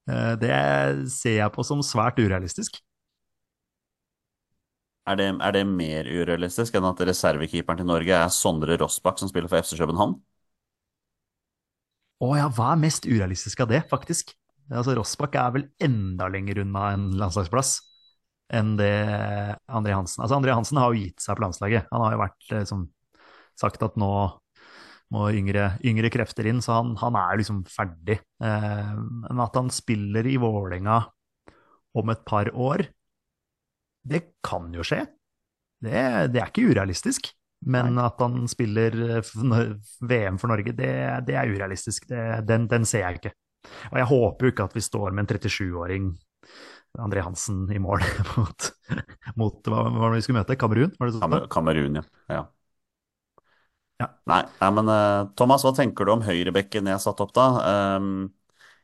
[0.09, 0.51] Eh, Det
[1.11, 2.81] ser jeg på som svært urealistisk.
[5.11, 9.31] Er det, er det mer urealistisk enn at reservekeeperen til Norge er Sondre Rossbakk, som
[9.33, 10.15] spiller for FC København?
[12.25, 14.33] Å ja, hva er mest urealistisk av det, faktisk?
[14.69, 17.79] Altså, Rossbakk er vel enda lenger unna en landslagsplass
[18.53, 18.93] enn det
[19.69, 21.89] André Hansen Altså, André Hansen har jo gitt seg på landslaget.
[21.93, 22.85] Han har jo vært liksom
[23.59, 24.13] sagt at nå
[25.13, 28.19] må yngre, yngre krefter inn, så han, han er liksom ferdig.
[28.45, 28.91] Eh,
[29.25, 30.99] men at han spiller i Vålerenga
[31.97, 32.85] om et par år
[34.05, 35.01] Det kan jo skje.
[35.81, 35.99] Det,
[36.33, 37.31] det er ikke urealistisk.
[37.67, 38.95] Men at han spiller
[39.99, 40.93] VM for Norge, det,
[41.27, 42.07] det er urealistisk.
[42.07, 43.33] Det, den, den, ser jeg ikke.
[43.91, 46.09] Og jeg håper jo ikke at vi står med en 37-åring,
[46.99, 48.01] André Hansen, i mål
[48.37, 48.69] mot,
[49.39, 50.57] mot hva var det vi skulle møte?
[50.59, 50.95] Kamerun?
[50.97, 51.37] Var det sånn?
[51.53, 52.05] Kamerun, ja.
[52.33, 52.41] ja.
[54.01, 54.09] ja.
[54.31, 57.47] Nei, nei, men uh, Thomas, hva tenker du om høyrebekken jeg har satt opp da?
[57.99, 58.29] Um,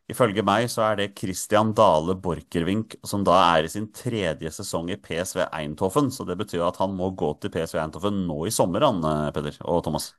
[0.06, 4.92] Ifølge meg så er det Christian Dale Borchgrevink, som da er i sin tredje sesong
[4.94, 6.12] i PSV Eindhoven.
[6.14, 9.32] Så det betyr at han må gå til PSV Eindhoven nå i sommer, han eh,
[9.34, 10.12] Peder og Thomas.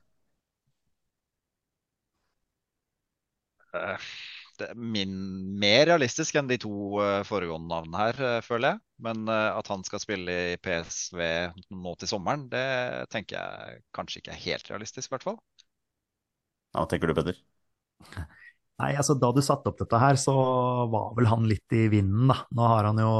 [4.61, 5.13] Eh, det min,
[5.59, 8.83] mer realistisk enn de to eh, foregående navnene her, føler jeg.
[9.05, 11.19] Men at han skal spille i PSV
[11.69, 12.65] nå til sommeren, det
[13.13, 15.37] tenker jeg kanskje ikke er helt realistisk, i hvert fall.
[16.73, 17.37] Ja, hva tenker du, Peder?
[18.81, 20.33] Nei, altså Da du satte opp dette her, så
[20.91, 22.43] var vel han litt i vinden, da.
[22.57, 23.13] Nå har han jo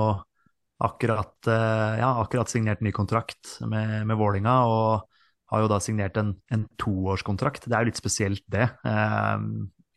[0.78, 5.08] akkurat, eh, ja, akkurat signert ny kontrakt med, med Vålinga, og
[5.50, 7.66] har jo da signert en, en toårskontrakt.
[7.66, 8.68] Det er jo litt spesielt, det.
[8.86, 9.48] Eh,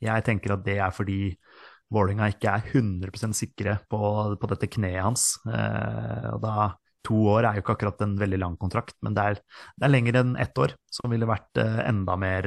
[0.00, 1.22] jeg tenker at det er fordi
[1.90, 3.98] Vålinga ikke er 100% sikre på,
[4.38, 5.32] på, dette kneet hans.
[5.50, 6.72] Eh, og da
[7.08, 9.38] To år er jo ikke akkurat en veldig lang kontrakt, men det er,
[9.80, 12.44] det er lenger enn ett år, som ville vært enda mer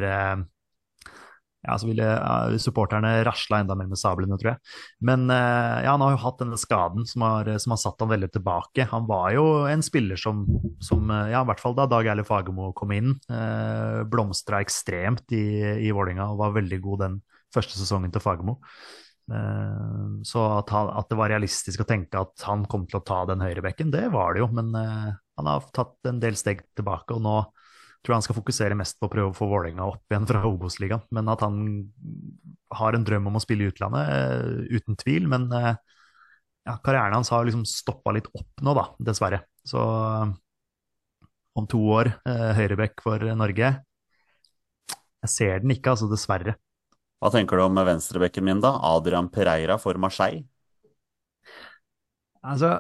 [1.64, 4.62] ja, så ville uh, supporterne rasla enda mer med sablene, tror jeg.
[5.08, 8.12] Men uh, ja, han har jo hatt denne skaden som har, som har, satt han
[8.12, 8.88] veldig tilbake.
[8.91, 10.43] Han var jo en spiller som,
[10.84, 15.32] som uh, ja, i hvert fall da Dag Erle Fagermo kom inn, eh, blomstra ekstremt
[15.36, 15.45] i,
[15.88, 17.22] i Vålinga og var veldig god den
[17.54, 18.60] første sesongen til Fagermo.
[20.28, 23.22] så at, han, at, det var realistisk å tenke at han kom til å ta
[23.30, 24.49] den høyrebekken, det var det jo.
[24.51, 27.38] Men han har tatt en del steg tilbake, og nå
[28.04, 30.43] tror jeg han skal fokusere mest på å prøve å få Vålerenga opp igjen fra
[30.49, 31.06] Obos-ligaen.
[31.16, 31.62] Men at han
[32.76, 35.30] har en drøm om å spille i utlandet, uh, uten tvil.
[35.32, 39.43] Men ja, karrieren hans har liksom stoppa litt opp nå, da, dessverre.
[39.68, 39.80] Så
[41.54, 42.10] om to år,
[42.58, 43.68] høyrebekk for Norge
[44.89, 46.58] Jeg ser den ikke, altså, dessverre.
[47.24, 48.74] Hva tenker du om venstrebekken min, da?
[48.84, 50.41] Adrian Pereira for Marseille?
[52.43, 52.74] Altså,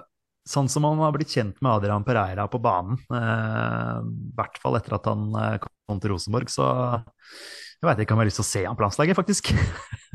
[0.43, 4.75] sånn som man har blitt kjent med Adrian Pereira på banen, eh, i hvert fall
[4.75, 6.67] etter at han eh, kom til Rosenborg, så
[6.99, 9.53] jeg veit ikke om jeg har lyst til å se han på landslaget, faktisk.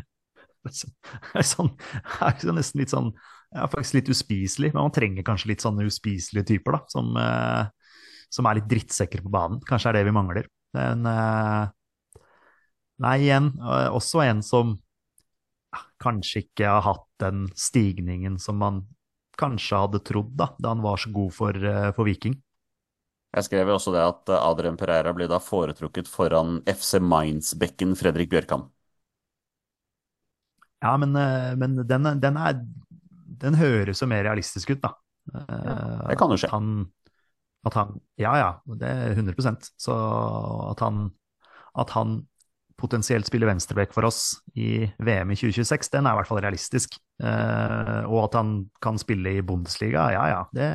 [0.68, 0.74] det
[1.40, 1.72] er sånn,
[2.20, 3.08] det er nesten litt sånn
[3.54, 7.96] ja, faktisk litt uspiselig, men man trenger kanskje litt sånne uspiselige typer, da, som, eh,
[8.28, 9.64] som er litt drittsekker på banen.
[9.64, 10.52] Kanskje er det vi mangler.
[10.76, 11.72] Men eh,
[13.02, 14.74] nei, igjen, eh, også en som
[15.72, 18.82] ja, kanskje ikke har hatt den stigningen som man
[19.38, 22.36] kanskje hadde trodd da, da han var så god for, eh, for Viking.
[23.36, 27.94] Jeg skrev jo også det at eh, Adrian Pereira blir da foretrukket foran FC Mainz-bekken
[27.98, 28.66] Fredrik Bjørkan.
[30.78, 31.10] Ja, men,
[31.58, 32.60] men den, den, er,
[33.42, 34.92] den, høres jo mer realistisk ut, da.
[35.34, 36.46] Ja, det kan jo skje.
[36.46, 36.68] At han,
[37.66, 39.96] at han, ja, ja, det er 100% Så
[40.70, 41.08] at han,
[41.82, 42.14] at han
[42.78, 46.98] potensielt spille venstreback for oss i VM i 2026, den er i hvert fall realistisk.
[47.22, 48.52] Eh, og at han
[48.84, 50.68] kan spille i Bundesliga, ja ja, det,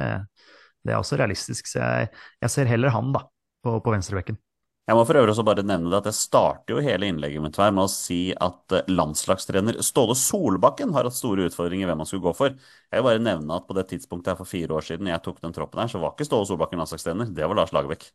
[0.83, 1.69] det er også realistisk.
[1.71, 2.09] Så jeg,
[2.43, 3.23] jeg, ser heller han, da,
[3.63, 4.39] på, på venstrebekken.
[4.83, 7.55] Jeg må for øvrig også bare nevne det at jeg starter jo hele innlegget mitt
[7.55, 12.09] her med å si at eh, landslagstrener Ståle Solbakken har hatt store utfordringer hvem han
[12.09, 12.57] skulle gå for.
[12.91, 15.39] Jeg vil bare nevne at på det tidspunktet her for fire år siden jeg tok
[15.45, 18.09] den troppen her, så var ikke Ståle Solbakken landslagstrener, det var Lars Lagerbäck.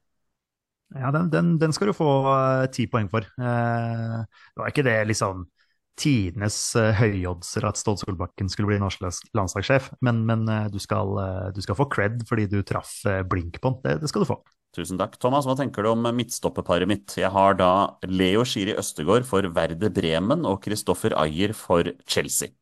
[0.97, 3.26] Ja, den, den, den, skal du få uh, ti poeng for.
[3.36, 5.45] Uh, det var ikke det liksom
[5.99, 9.03] tidenes uh, høyoddser at Ståle Solbakken skulle bli norsk
[9.36, 11.12] landslagssjef, men, men du, skal,
[11.53, 13.82] du, skal, få cred fordi du traff blink på den.
[13.84, 14.39] Det, det, skal du få.
[14.76, 15.16] Tusen takk.
[15.20, 17.16] Thomas, hva tenker du om midtstopperparet mitt?
[17.18, 17.72] Jeg har da
[18.09, 22.55] Leo Schiri Østegård for Verde Bremen og Kristoffer Ayer for Chelsea.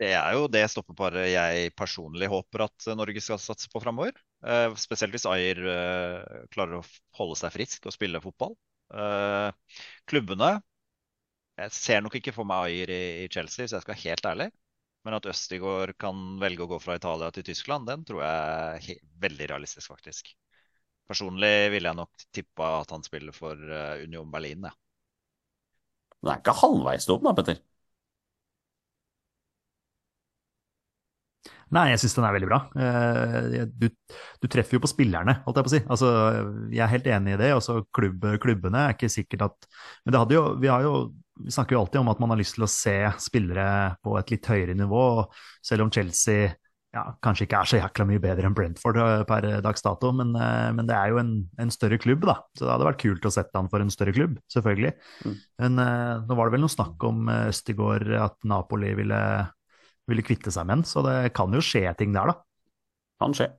[0.00, 4.14] Det er jo det stoppeparet jeg personlig håper at Norge skal satse på framover.
[4.40, 6.86] Uh, spesielt hvis Ayer uh, klarer å
[7.18, 8.54] holde seg frisk og spille fotball.
[8.90, 9.52] Uh,
[10.08, 10.54] klubbene
[11.60, 14.48] Jeg ser nok ikke for meg Ayer i, Chelsea, så jeg skal være helt ærlig.
[15.04, 19.04] Men at Østigård kan velge å gå fra Italia til Tyskland, den tror jeg er
[19.20, 20.32] veldig realistisk, faktisk.
[21.08, 23.56] Personlig ville jeg nok tippa at han spiller for
[24.00, 24.72] Union Berlin, ja.
[26.20, 27.60] Det er ikke halvveis dum, da, Petter?
[31.74, 32.58] Nei, jeg syns den er veldig bra.
[32.82, 33.86] Eh, du,
[34.42, 35.82] du, treffer jo på spillerne, holdt jeg på å si.
[35.86, 36.08] Altså,
[36.72, 37.50] jeg er helt enig i det.
[37.54, 39.68] Altså, klubb, klubbene er ikke sikkert at
[40.04, 40.94] Men det hadde jo, vi har jo
[41.40, 44.32] vi snakker jo alltid om at man har lyst til å se spillere på et
[44.32, 45.04] litt høyere nivå.
[45.64, 46.50] Selv om Chelsea
[46.92, 50.34] ja, kanskje ikke er så jækla mye bedre enn Brentford eh, per dags dato, men,
[50.34, 51.30] eh, men det er jo en,
[51.62, 52.40] en, større klubb, da.
[52.58, 54.92] Så det hadde vært kult å sette han for en større klubb, selvfølgelig.
[55.22, 55.38] Mm.
[55.62, 55.80] Men
[56.26, 59.22] nå var det vel noe snakk om Østigård, at Napoli ville
[60.10, 60.88] ville kvitte seg med den.
[60.88, 62.38] Så det kan jo skje ting der, da.
[63.22, 63.50] Kan skje.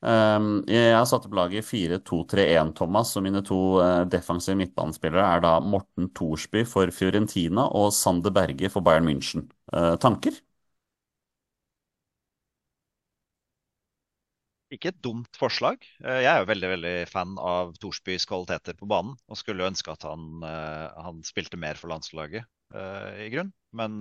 [0.00, 5.42] Um, jeg har satt opp laget 4-2-3-1, Thomas, og mine to uh, defensive midtbanespillere er
[5.44, 9.44] da Morten Thorsby for Fiorentina og Sander Berge for Bayern München.
[9.74, 10.38] Uh, tanker?
[14.70, 15.82] Ikke et dumt forslag.
[16.04, 19.16] Eh, Jeg er jo veldig veldig fan av Thorsbys kvaliteter på banen.
[19.26, 23.50] Og skulle ønske at han, han spilte mer for landslaget, eh, i grunn.
[23.74, 23.98] Men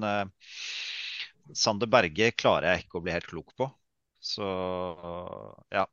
[1.57, 3.69] Sander Berge klarer jeg ikke å bli helt klok på.
[4.19, 4.45] Så
[5.73, 5.85] ja.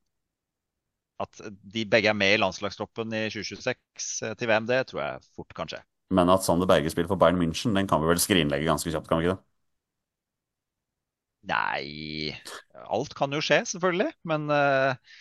[1.23, 5.55] At de begge er med i landslagstroppen i 2026 til VM, det tror jeg fort
[5.57, 5.81] kan skje.
[6.13, 9.09] Men at Sander Berge spiller for Bayern München, den kan vi vel skrinlegge ganske kjapt,
[9.09, 9.43] kan vi ikke det?
[11.47, 12.35] Nei
[12.91, 14.13] Alt kan jo skje, selvfølgelig.
[14.29, 15.17] Men eh,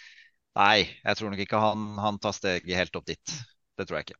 [0.60, 3.36] nei, jeg tror nok ikke han, han tar steget helt opp dit.
[3.78, 4.20] Det tror jeg ikke.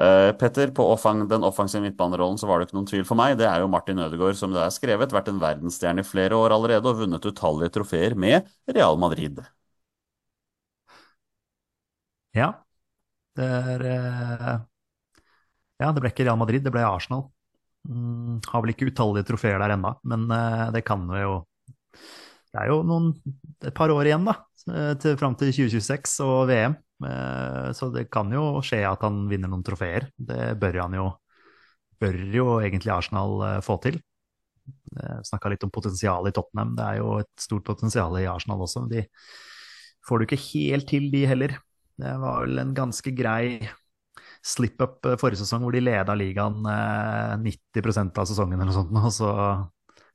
[0.00, 3.36] Uh, Petter, på offang, den offensive midtbanerollen så var det ikke noen tvil for meg.
[3.40, 6.56] Det er jo Martin Ødegaard, som det er skrevet, vært en verdensstjerne i flere år
[6.56, 9.42] allerede og vunnet utallige trofeer med Real Madrid.
[12.34, 12.48] Ja.
[13.36, 14.58] Det er eh,
[15.82, 17.26] Ja, det ble ikke Real Madrid, det ble Arsenal.
[17.88, 21.40] Mm, har vel ikke utallige trofeer der ennå, men eh, det kan vi jo
[22.52, 23.12] Det er jo noen,
[23.64, 24.34] et par år igjen, da,
[24.68, 26.76] eh, til, fram til 2026 og VM.
[27.08, 30.10] Eh, Så det kan jo skje at han vinner noen trofeer.
[30.16, 31.10] Det bør han jo
[32.02, 34.00] Bør jo egentlig Arsenal eh, få til.
[35.22, 36.74] Snakka litt om potensial i Tottenham.
[36.76, 38.82] Det er jo et stort potensial i Arsenal også.
[38.82, 39.04] men De
[40.06, 41.54] får du ikke helt til, de heller.
[42.02, 43.60] Det var vel en ganske grei
[44.42, 48.98] slip-up eh, forrige sesong hvor de leda ligaen eh, 90% av sesongen eller noe sånt,
[48.98, 49.32] og så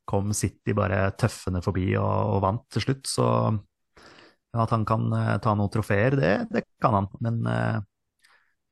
[0.07, 3.07] kom City bare tøffende forbi og, og vant til slutt.
[3.11, 3.25] Så
[4.55, 7.07] at han kan eh, ta noen trofeer, det, det kan han.
[7.23, 7.79] Men, eh,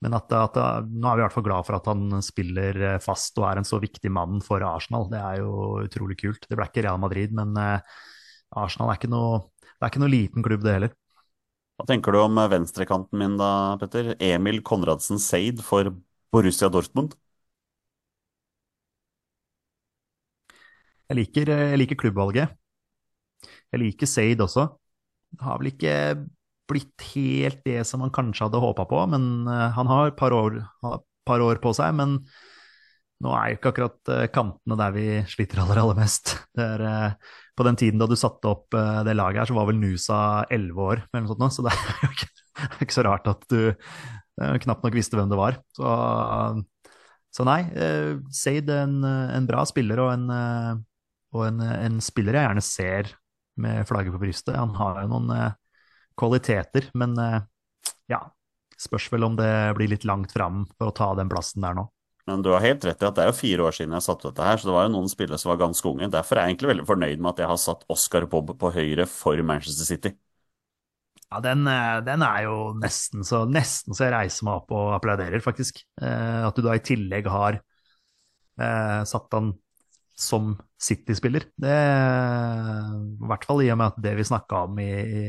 [0.06, 3.00] men at, at, nå er vi i hvert fall glad for at han spiller eh,
[3.04, 5.08] fast og er en så viktig mann for Arsenal.
[5.12, 6.48] Det er jo utrolig kult.
[6.48, 7.98] Det ble ikke Real Madrid, men eh,
[8.62, 10.96] Arsenal er ikke noe, det er ikke noe liten klubb, det heller.
[11.76, 13.52] Hva tenker du om eh, venstrekanten min da,
[13.82, 14.14] Petter?
[14.24, 15.92] Emil Konradsen Seid for
[16.34, 17.16] Borussia Dortmund?
[21.10, 22.56] Jeg liker, jeg liker klubbvalget.
[23.74, 24.70] Jeg liker Seid også.
[25.42, 25.96] Har vel ikke
[26.70, 30.34] blitt helt det som han kanskje hadde håpa på, men eh, han har et par
[31.26, 31.96] par år på seg.
[31.98, 32.20] Men
[33.24, 36.36] nå er jo ikke akkurat eh, kantene der vi sliter aller, aller mest.
[36.60, 39.80] Er, eh, på den tiden da du satte opp det laget her, så var vel
[39.80, 40.20] Nusa
[40.52, 42.32] elleve år, eller noe sånt, nå, så det er jo ikke,
[42.66, 43.60] er ikke så rart at du
[44.66, 45.56] knapt nok visste hvem det var.
[45.72, 45.92] Så,
[47.32, 47.62] så nei,
[48.36, 50.82] Seid er en, en bra spiller og, en,
[51.32, 53.14] og en, en spiller jeg gjerne ser
[53.62, 54.56] med flagget på brystet.
[54.58, 55.58] Han har jo noen eh,
[56.20, 57.42] kvaliteter, men eh,
[58.12, 58.22] ja,
[58.80, 61.88] spørs vel om det blir litt langt fram for å ta den plassen der nå.
[62.26, 64.32] Men du har helt rett i at det er jo fire år siden jeg satte
[64.32, 66.10] dette her, så det var jo noen spillere som var ganske unge.
[66.14, 69.06] Derfor er jeg egentlig veldig fornøyd med at jeg har satt Oscar Bob på høyre
[69.10, 70.16] for Manchester City.
[71.30, 74.96] Ja, den, eh, den er jo nesten så, nesten så jeg reiser meg opp og
[74.98, 75.84] applauderer, faktisk.
[76.02, 79.54] Eh, at du da i tillegg har eh, satt han
[80.16, 81.50] som City-spiller.
[81.60, 85.26] Det I hvert fall i og med at det vi snakka om i, i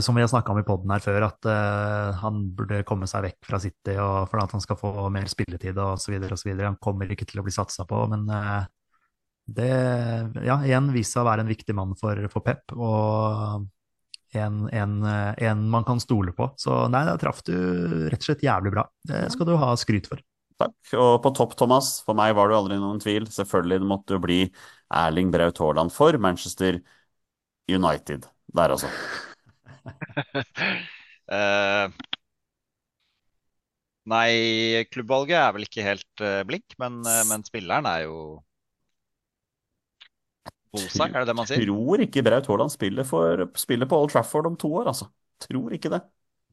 [0.00, 3.24] som vi har snakka om i poden her før, at uh, han burde komme seg
[3.24, 6.18] vekk fra City og, for at han skal få mer spilletid osv.
[6.28, 6.50] osv.
[6.60, 8.60] Han kommer ikke til å bli satsa på, men uh,
[9.50, 9.72] det
[10.44, 12.76] ja, igjen viser seg å være en viktig mann for, for Pep.
[12.76, 13.64] Og
[14.36, 16.52] en, en, en, man kan stole på.
[16.60, 17.56] Så nei, da traff du
[18.12, 18.84] rett og slett jævlig bra.
[19.08, 20.22] Det skal du ha skryt for.
[20.60, 20.74] Takk.
[21.00, 23.28] Og på topp, Thomas, for meg var det aldri noen tvil.
[23.32, 24.40] Selvfølgelig det måtte jo bli
[25.00, 26.80] Erling Braut Haaland for Manchester
[27.70, 28.90] United der, altså.
[31.30, 31.88] Eh,
[34.12, 38.16] nei, klubbvalget er vel ikke helt eh, blink, men, eh, men spilleren er jo
[40.74, 41.64] Bosak, er det det man sier?
[41.66, 45.08] Tror ikke Braut Haaland spiller, for, spiller på Old Trafford om to år, altså.
[45.42, 46.02] Tror ikke det.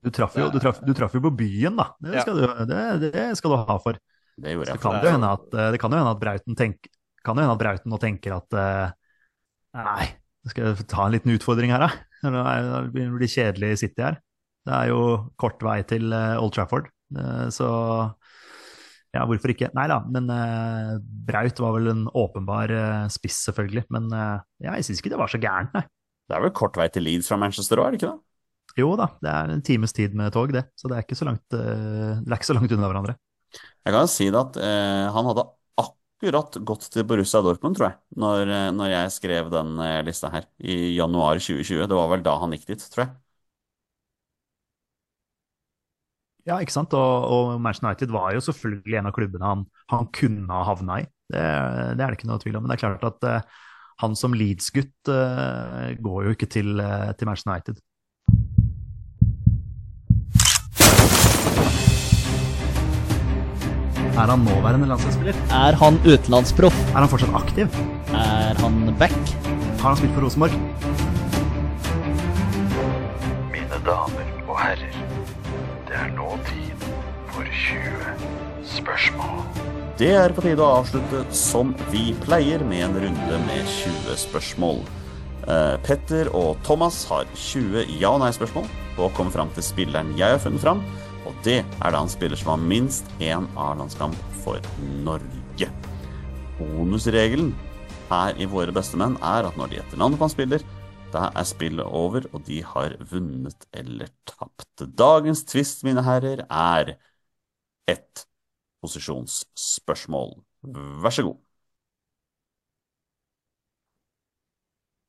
[0.06, 1.88] Du traff jo, du traff, du traff jo på byen, da.
[2.04, 3.98] Det skal, du, det, det skal, du, ha for.
[4.38, 4.78] Det gjorde jeg.
[4.78, 6.90] Så kan det, hende at, det kan jo hende at Brauten, tenk,
[7.26, 8.58] kan jo hende at Brauten nå tenker at
[9.78, 10.06] Nei,
[10.50, 11.90] skal jeg ta en liten utfordring her, da?
[12.24, 14.22] Det blir kjedelig City her.
[14.68, 15.02] Det er jo
[15.40, 16.90] kort vei til Old Trafford,
[17.54, 17.68] så
[19.16, 19.70] ja, hvorfor ikke?
[19.78, 23.88] Nei da, men uh, Braut var vel en åpenbar uh, spiss, selvfølgelig.
[23.94, 25.86] Men uh, ja, jeg syns ikke det var så gærent, nei.
[26.28, 28.27] Det er vel kort vei til Leeds fra Manchester òg, er det ikke det?
[28.78, 30.68] Jo da, det er en times tid med tog, det.
[30.78, 33.16] Så det er ikke så langt, det er ikke så langt unna hverandre.
[33.58, 34.60] Jeg kan si det at
[35.16, 35.46] han hadde
[35.82, 40.92] akkurat gått til Borussia Dortmund, tror jeg, når, når jeg skrev den lista her i
[40.98, 41.88] januar 2020.
[41.90, 43.16] Det var vel da han gikk dit, tror jeg.
[46.48, 46.96] Ja, ikke sant.
[46.96, 51.02] Og, og, Manchester United var jo selvfølgelig en av klubbene han, han kunne ha havna
[51.04, 51.08] i.
[51.28, 51.44] Det,
[52.00, 52.64] det er det ikke noe tvil om.
[52.64, 53.66] Men det er klart at uh,
[54.04, 57.84] han som Leeds-gutt uh, går jo ikke til, uh, til Manchester United.
[64.18, 65.36] Er han nåværende landslagsspiller?
[65.54, 66.78] Er han utenlandsproff?
[66.90, 67.76] Er han fortsatt aktiv?
[68.18, 69.14] Er han back?
[69.78, 70.56] Har han spilt for Rosenborg?
[73.54, 74.98] Mine damer og herrer,
[75.86, 76.88] det er nå tid
[77.30, 79.46] for 20 spørsmål.
[80.02, 84.82] Det er på tide å avslutte som vi pleier, med en runde med 20 spørsmål.
[85.46, 88.66] Eh, Petter og Thomas har 20 ja- og nei-spørsmål
[88.98, 90.82] på å komme fram til spilleren jeg har funnet fram.
[91.46, 94.62] Det er da en spiller som har minst én A-landskamp for
[95.06, 95.70] Norge.
[96.58, 97.52] Bonusregelen
[98.10, 100.66] her i Våre bestemenn er at når de etter på en spiller,
[101.14, 104.84] da er spillet over, og de har vunnet eller tapt.
[104.98, 106.96] Dagens tvist, mine herrer, er
[107.88, 108.26] ett
[108.84, 110.36] posisjonsspørsmål.
[111.04, 111.38] Vær så god.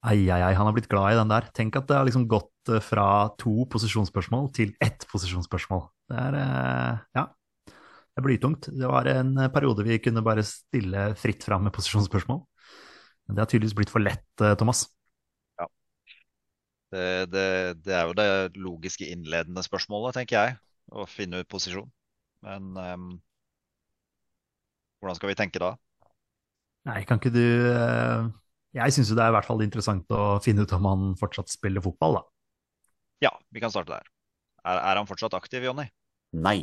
[0.07, 1.49] Ai, ai, ai, han har blitt glad i den der.
[1.57, 3.07] Tenk at det har liksom gått eh, fra
[3.41, 5.89] to posisjonsspørsmål til ett posisjonsspørsmål.
[6.09, 7.25] Det er eh, ja,
[7.67, 8.71] det er blytungt.
[8.71, 12.45] Det var en periode vi kunne bare stille fritt fram med posisjonsspørsmål.
[13.27, 14.87] Men det har tydeligvis blitt for lett, Thomas.
[15.59, 15.75] Thomas.
[16.89, 17.47] Det, det,
[17.85, 20.59] det er jo det logiske innledende spørsmålet, tenker jeg.
[20.89, 21.91] Å finne ut posisjon.
[22.47, 23.11] Men um,
[25.03, 25.75] hvordan skal vi tenke da?
[26.89, 28.29] Nei, kan ikke du eh,
[28.77, 31.85] Jeg syns det er i hvert fall interessant å finne ut om han fortsatt spiller
[31.85, 32.23] fotball, da.
[33.29, 34.11] Ja, vi kan starte der.
[34.65, 35.89] Er, er han fortsatt aktiv, Jonny?
[36.37, 36.59] Nei.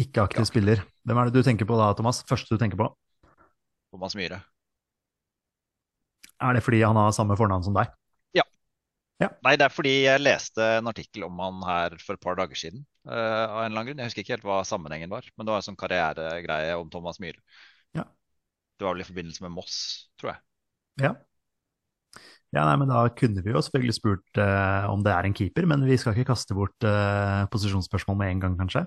[0.00, 0.84] Ikke aktiv spiller.
[1.08, 2.22] Hvem er det du tenker på da, Thomas?
[2.28, 2.90] Første du tenker på?
[3.90, 4.42] Thomas Myhre?
[6.40, 7.90] Er det fordi han har samme fornavn som deg?
[9.20, 9.28] Ja.
[9.44, 12.56] Nei, det er fordi jeg leste en artikkel om han her for et par dager
[12.56, 12.86] siden.
[13.04, 14.00] Uh, av en eller annen grunn.
[14.00, 17.20] Jeg husker ikke helt hva sammenhengen var, men det var en sånn karrieregreie om Thomas
[17.20, 17.42] Myhre.
[18.80, 19.76] Det var vel i forbindelse med Moss,
[20.16, 20.40] tror jeg.
[21.04, 21.12] Ja.
[22.50, 25.68] Ja, nei, men da kunne vi jo selvfølgelig spurt eh, om det er en keeper,
[25.70, 28.82] men vi skal ikke kaste bort eh, posisjonsspørsmål med en gang, kanskje?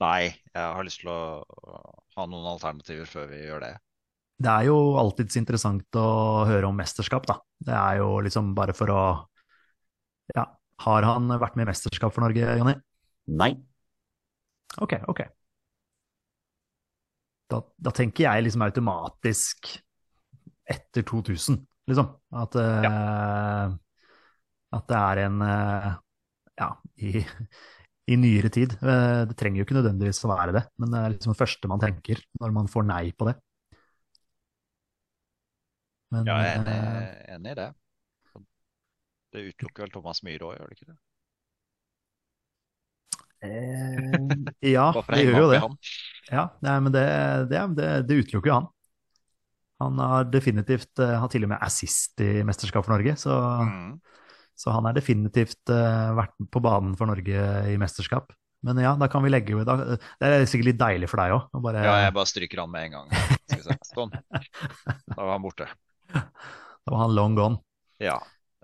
[0.00, 1.18] Nei, jeg har lyst til å
[2.14, 3.74] ha noen alternativer før vi gjør det.
[4.38, 6.06] Det er jo alltids interessant å
[6.46, 7.40] høre om mesterskap, da.
[7.58, 9.02] Det er jo liksom bare for å
[10.36, 10.44] Ja,
[10.84, 12.76] har han vært med i mesterskap for Norge, Jonny?
[13.26, 13.52] Nei.
[14.80, 15.20] Ok, ok.
[17.48, 19.70] Da, da tenker jeg liksom automatisk
[20.68, 21.56] etter 2000,
[21.88, 22.10] liksom.
[22.36, 23.72] At, eh,
[24.76, 25.88] at det er en uh,
[26.58, 26.68] Ja,
[27.00, 27.22] i,
[28.12, 28.76] i nyere tid.
[28.82, 31.72] Uh, Det trenger jo ikke nødvendigvis å være det, men det er liksom det første
[31.72, 33.38] man tenker når man får nei på det.
[36.12, 37.68] Men, Ja, jeg er enig, i det.
[39.32, 40.98] Det utelukker vel Thomas Myhre òg, gjør det ikke det?
[44.76, 45.60] ja, det gjør jo det.
[46.32, 47.04] Ja, nei, men det,
[47.50, 48.66] det, det, det utelukker jo han.
[49.80, 53.92] Han har definitivt eh, har til og med assist i mesterskap for Norge, så, Mm.
[54.58, 58.32] så han er definitivt eh, vært på banen for Norge i mesterskap.
[58.66, 59.76] Men ja, da kan vi legge da,
[60.18, 61.44] Det er sikkert litt deilig for deg òg.
[61.62, 63.12] Bare, Ja, jeg bare stryker han med en gang.
[63.94, 64.10] Sånn.
[64.10, 65.68] Da var han borte.
[66.10, 67.60] Da var han long gone.
[68.02, 68.16] Ja.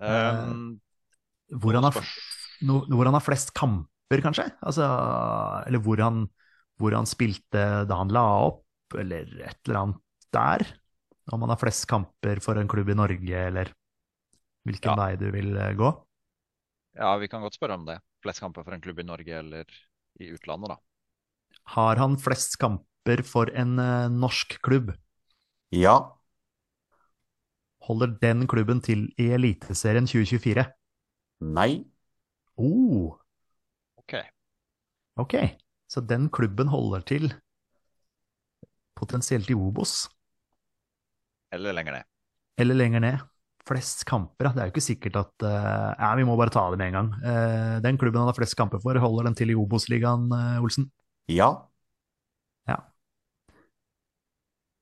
[0.03, 0.81] Um,
[1.63, 1.95] Hvor han, har,
[2.91, 4.49] hvor han har flest kamper, kanskje?
[4.67, 4.83] Altså,
[5.69, 6.25] eller hvor han,
[6.79, 8.63] hvor han spilte da han la opp,
[8.99, 10.01] eller et eller annet
[10.35, 10.65] der.
[11.33, 13.71] Om han har flest kamper for en klubb i Norge, eller
[14.67, 14.97] hvilken Ja.
[14.99, 15.91] vei du vil eh, gå.
[16.95, 17.99] ja, vi kan godt spørre om det.
[18.23, 19.65] Flest kamper for en klubb i Norge eller
[20.19, 20.77] i utlandet, da.
[21.73, 24.93] Har han flest kamper for en uh, norsk klubb?
[25.71, 26.17] Ja.
[27.87, 30.67] Holder den klubben til i Eliteserien 2024?
[31.57, 31.85] Nei.
[32.57, 33.15] Oh,
[33.97, 34.13] OK.
[35.15, 35.35] ok.
[35.95, 37.29] Så den klubben holder til
[38.99, 40.05] potensielt i Obos,
[41.55, 42.03] Eller lenger ned.
[42.59, 43.23] eller lenger ned.
[43.65, 44.51] Flest kamper, ja.
[44.53, 46.97] Det er jo ikke sikkert at uh, Ja, vi må bare ta det med en
[46.99, 47.07] gang.
[47.23, 50.89] Uh, den klubben han har flest kamper for, holder den til i Obos-ligaen, uh, Olsen?
[51.31, 51.47] Ja.
[52.69, 52.77] Ja.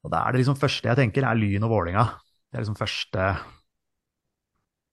[0.03, 2.03] Og da er det liksom første jeg tenker, er Lyn og Vålinga.
[2.51, 3.29] Det er liksom første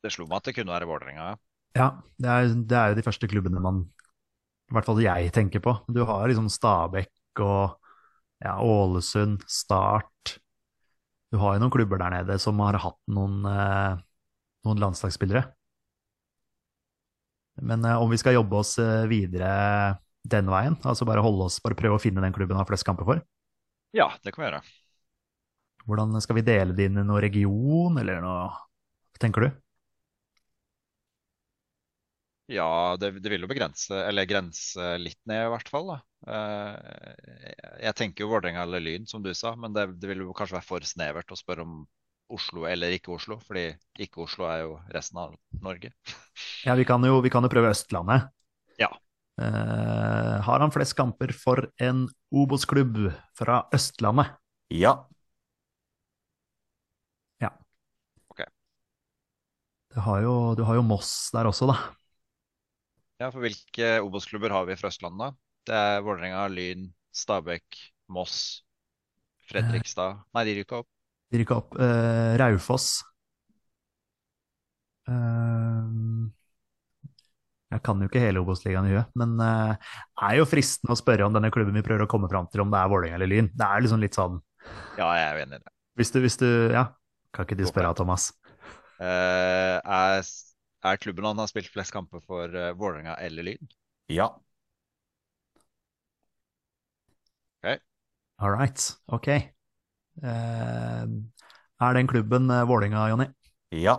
[0.05, 1.31] Det slo meg at det kunne være Vålerenga.
[1.33, 1.39] ja.
[1.77, 3.85] Ja, det er, det er jo de første klubbene man
[4.71, 5.75] I hvert fall jeg tenker på.
[5.91, 7.77] Du har liksom Stabæk og
[8.43, 10.37] ja, Ålesund, Start
[11.33, 14.01] Du har jo noen klubber der nede som har hatt noen, eh,
[14.67, 15.45] noen landslagsspillere.
[17.63, 19.51] Men eh, om vi skal jobbe oss eh, videre
[20.31, 22.87] den veien, altså bare holde oss, bare prøve å finne den klubben du har flest
[22.89, 23.23] kamper for,
[23.97, 24.63] Ja, det kan vi gjøre.
[25.87, 29.51] hvordan skal vi dele det inn i noen region, eller noe Hva tenker du?
[32.51, 35.99] Ja, det, det vil jo begrense, eller grense litt ned i hvert fall, da.
[36.35, 40.35] Eh, Jeg tenker jo Vålerenga eller Lyn, som du sa, men det, det vil jo
[40.37, 41.85] kanskje være for snevert å spørre om
[42.31, 43.69] Oslo eller ikke Oslo, fordi
[44.03, 45.93] ikke Oslo er jo resten av Norge.
[46.67, 48.27] Ja, vi kan jo, vi kan jo prøve Østlandet.
[48.81, 48.91] Ja.
[49.41, 52.03] Eh, har han flest kamper for en
[52.37, 52.99] Obos-klubb
[53.39, 54.35] fra Østlandet?
[54.69, 54.99] Ja.
[59.91, 61.79] Du har jo, du har jo Moss der også, da.
[63.21, 65.37] Ja, for hvilke Obos-klubber har vi fra Østlandet?
[65.69, 67.77] Det er Vålerenga, Lyn, Stabæk,
[68.09, 68.63] Moss,
[69.51, 70.89] Fredrikstad Nei, de rykker opp.
[71.31, 71.77] De rykka opp.
[71.77, 73.03] Uh, Raufoss.
[75.05, 76.31] Uh,
[77.71, 80.99] jeg kan jo ikke hele Obos-ligaen i huet, men eh, det er jo fristende å
[80.99, 83.31] spørre om denne klubben vi prøver å komme fram til, om det er Vålerenga eller
[83.31, 83.51] Lyn.
[83.55, 84.41] Det er liksom litt sånn
[84.99, 85.73] Ja, jeg er enig i det.
[86.01, 86.89] Hvis du, hvis du Ja,
[87.31, 87.93] kan ikke du spørre.
[87.95, 88.33] Thomas?
[88.99, 90.27] Uh, er,
[90.85, 93.71] er klubben han har spilt flest kamper for uh, Vålerenga eller Lyn?
[94.09, 94.31] Ja.
[98.41, 98.81] All right,
[99.13, 99.29] ok.
[100.25, 101.05] Uh,
[101.81, 103.27] er den klubben uh, Vålerenga, Jonny?
[103.77, 103.97] Ja.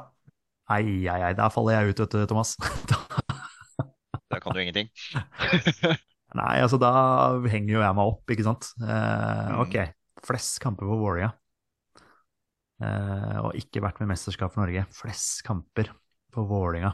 [0.72, 2.56] Ei, ei, ei, der faller jeg ut, vet du, Thomas.
[4.32, 4.88] Der kan du ingenting.
[6.40, 6.90] Nei, altså da
[7.52, 8.70] henger jo jeg meg opp, ikke sant.
[8.80, 9.58] Eh, Mm.
[9.66, 9.76] ok,
[10.24, 11.34] flest kamper for Vålerenga.
[12.82, 14.88] Uh, og ikke vært med i mesterskap for Norge.
[14.96, 15.92] Flest kamper
[16.34, 16.94] for Vålerenga.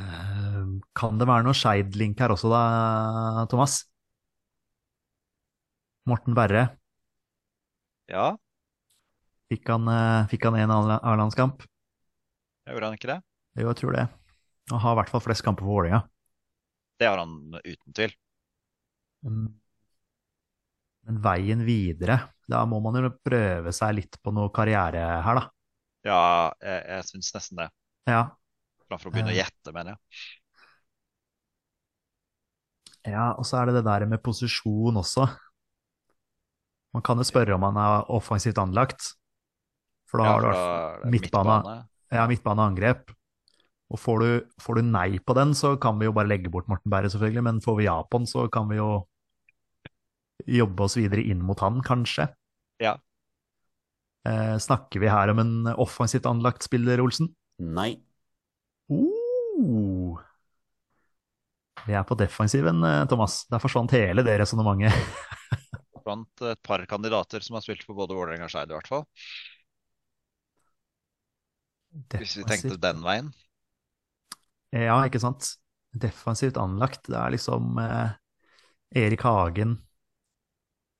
[0.00, 0.64] Eh,
[1.00, 2.62] kan det være noe Skeid-link her også, da,
[3.52, 3.80] Thomas?
[6.06, 6.64] Morten Berre,
[8.08, 8.38] Ja,
[9.50, 11.62] fikk han, eh, fikk han en A-landskamp?
[12.66, 13.20] gjorde han ikke det?
[13.56, 14.08] Jo, jeg tror det.
[14.70, 16.02] Han har i hvert fall flest kamper for Vålerenga.
[16.98, 18.14] Det har han uten tvil.
[21.06, 22.16] Men veien videre,
[22.50, 25.44] da må man jo prøve seg litt på noe karriere her, da.
[26.06, 27.68] Ja, jeg, jeg syns nesten det.
[28.06, 28.24] Ja,
[28.86, 29.40] Framfor å begynne å Eh.
[29.42, 29.98] gjette, mener jeg.
[33.06, 35.26] ja og så er det det der med posisjon også.
[36.94, 39.12] Man kan jo spørre om han er offensivt anlagt.
[40.10, 40.40] For da Ja, har
[41.02, 41.76] du midtbane, det midtbane,
[42.14, 43.10] ja, midtbaneangrep.
[43.90, 44.30] Og får du,
[44.62, 47.42] får du nei på den, så kan vi jo bare legge bort Morten Berre, selvfølgelig.
[47.46, 49.06] Men får vi ja på den, så kan vi jo
[50.46, 52.28] jobbe oss videre inn mot han, kanskje.
[52.82, 52.96] Ja.
[54.26, 57.28] Eh, snakker vi her om en offensivt anlagt spiller, Olsen?
[57.62, 57.92] Nei.
[58.90, 60.18] Uh.
[61.86, 63.44] Vi er på defensiven, eh, Thomas.
[63.50, 64.94] Der forsvant hele det resonnementet.
[66.06, 69.06] Blant et par kandidater som har spilt for både Vålerenga og Skeid, i hvert fall.
[72.16, 73.30] Hvis vi tenkte den veien.
[74.74, 75.54] Ja, ikke sant.
[75.96, 77.06] Defensivt anlagt.
[77.08, 78.16] Det er liksom eh,
[79.06, 79.78] Erik Hagen,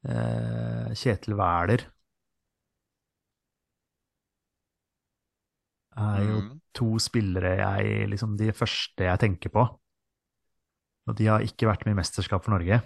[0.07, 1.85] eh, Kjetil Wæler
[5.97, 6.61] er jo Mm.
[6.77, 9.65] to spillere jeg liksom de første jeg tenker på.
[11.07, 12.81] Og de har ikke vært med i mesterskap for Norge.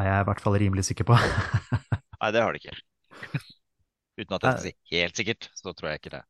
[0.00, 1.16] Er jeg i hvert fall rimelig sikker på.
[2.20, 2.76] Nei, det har de ikke.
[4.20, 6.22] Uten at jeg skal si helt sikkert, så tror jeg ikke det.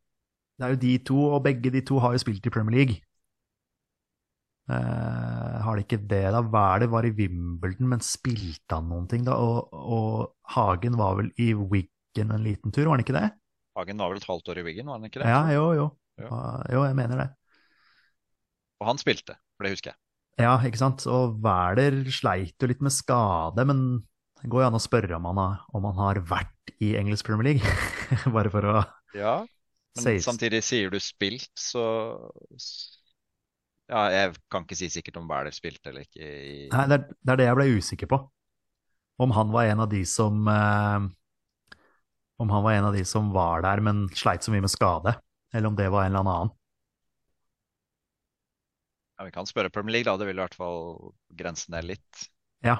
[0.59, 2.99] Det er jo de to, og begge de to har jo spilt i Premier League.
[4.71, 6.41] Uh, har de ikke det, da?
[6.47, 9.35] Wæler var i Wimbledon, men spilte han noen ting da?
[9.35, 11.51] Og, og Hagen var vel i
[12.11, 13.31] Wiggen en liten tur, var han ikke det?
[13.79, 15.29] Hagen var vel et halvt år i Wiggen, var han ikke det?
[15.31, 15.87] Ja, jo, jo.
[16.27, 17.29] Ah, Jo, jeg mener det.
[18.81, 19.99] Og han spilte, for det husker jeg.
[20.41, 21.05] Ja, ikke sant.
[21.07, 24.03] Og Wæler sleit jo litt med skade, men
[24.41, 27.29] det går jo an å spørre om han har, om han har vært i engelsk
[27.29, 27.75] Premier League.
[28.35, 28.75] Bare for å
[29.15, 29.37] Ja,
[29.95, 30.25] men Saves.
[30.27, 31.85] samtidig sier du spilt, så
[33.91, 37.07] Ja, jeg kan ikke si sikkert om Wæler spilte eller ikke i Nei, det er,
[37.21, 38.21] det er det jeg ble usikker på.
[39.21, 41.09] Om han var en av de som eh,
[42.41, 45.13] Om han var en av de som var der, men sleit så mye med skade.
[45.53, 46.53] Eller om det var en eller annen.
[49.19, 50.17] ja, Vi kan spørre Premier League, da.
[50.17, 52.29] Det vil i hvert fall grense ned litt.
[52.65, 52.79] Ja.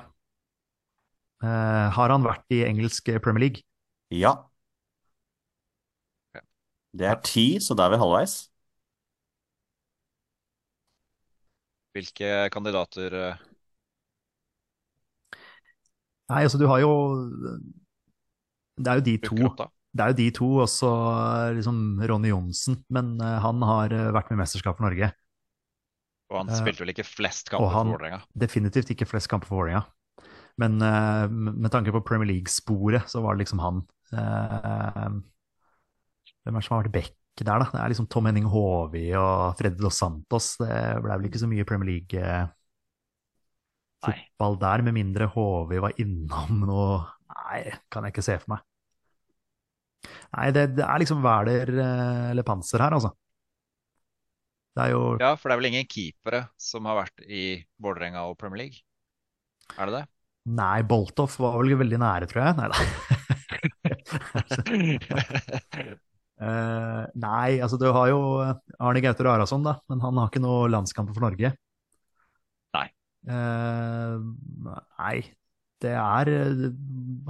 [1.45, 3.67] Eh, har han vært i engelsk Premier League?
[4.13, 4.33] Ja.
[6.97, 8.39] Det er ti, så da er vi halvveis.
[11.95, 13.47] Hvilke kandidater eh,
[16.31, 16.91] Nei, altså du har jo
[18.81, 19.39] Det er jo de to.
[19.91, 20.89] Det er jo de to, også
[21.57, 22.75] liksom Ronny Johnsen.
[22.95, 25.09] Men eh, han har eh, vært med i mesterskap for Norge.
[26.31, 28.21] Og han Eh, spilte vel ikke flest kamper for Vålerenga?
[28.39, 29.83] Definitivt ikke flest kamper for Vålerenga.
[30.61, 33.77] Men eh, med tanke på Premier League-sporet, så var det liksom han.
[34.13, 35.09] Eh,
[36.45, 37.67] hvem er det som har vært back der, da?
[37.73, 40.47] Det er liksom Tom Henning Håvi og Freddy Dos Santos.
[40.61, 40.73] Det
[41.05, 46.91] ble vel ikke så mye Premier League-fotball der, med mindre Håvi var innom noe
[47.31, 47.61] Nei,
[47.91, 48.61] kan jeg ikke se for meg.
[50.09, 53.11] Nei, det, det er liksom Hvaler eh, eller Panser her, altså.
[54.77, 58.23] Det er jo Ja, for det er vel ingen keepere som har vært i Vålerenga
[58.31, 58.85] og Premier League?
[59.77, 60.05] Er det det?
[60.51, 62.53] Nei, Boltoff var vel veldig nære, tror jeg.
[62.59, 62.79] Nei da.
[66.41, 70.71] Uh, nei, altså du har jo Arne Gauter Arason, da, men han har ikke noe
[70.73, 71.53] landskamper for Norge.
[72.79, 72.87] Nei.
[73.29, 74.17] Uh,
[74.97, 75.19] nei,
[75.85, 76.65] det er eh,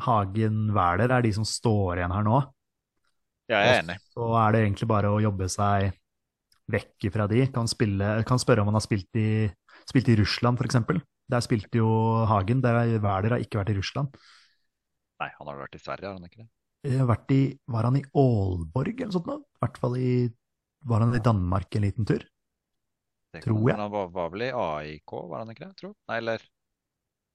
[0.07, 2.41] Hagen Wæler er de som står igjen her nå.
[3.51, 3.97] Jeg er enig.
[4.15, 5.91] Så er det egentlig bare å jobbe seg
[6.71, 7.41] vekk fra de.
[7.55, 9.29] Kan, spille, kan spørre om han har spilt i,
[9.91, 10.79] spilt i Russland, f.eks.
[11.31, 11.91] Der spilte jo
[12.31, 12.63] Hagen.
[12.63, 14.15] Der Wæler har ikke vært i Russland.
[15.21, 16.49] Nei, han har vært i Sverige, har han ikke det?
[16.89, 19.27] Eh, Vært i, var han i Aalborg eller noe sånt?
[19.29, 19.35] nå?
[19.43, 20.13] I hvert fall i
[20.89, 22.23] Var han i Danmark en liten tur?
[23.35, 23.77] det Tror jeg.
[23.77, 25.75] Han var, var vel i AIK, var han ikke det?
[25.83, 25.93] Tror?
[26.09, 26.41] Nei, eller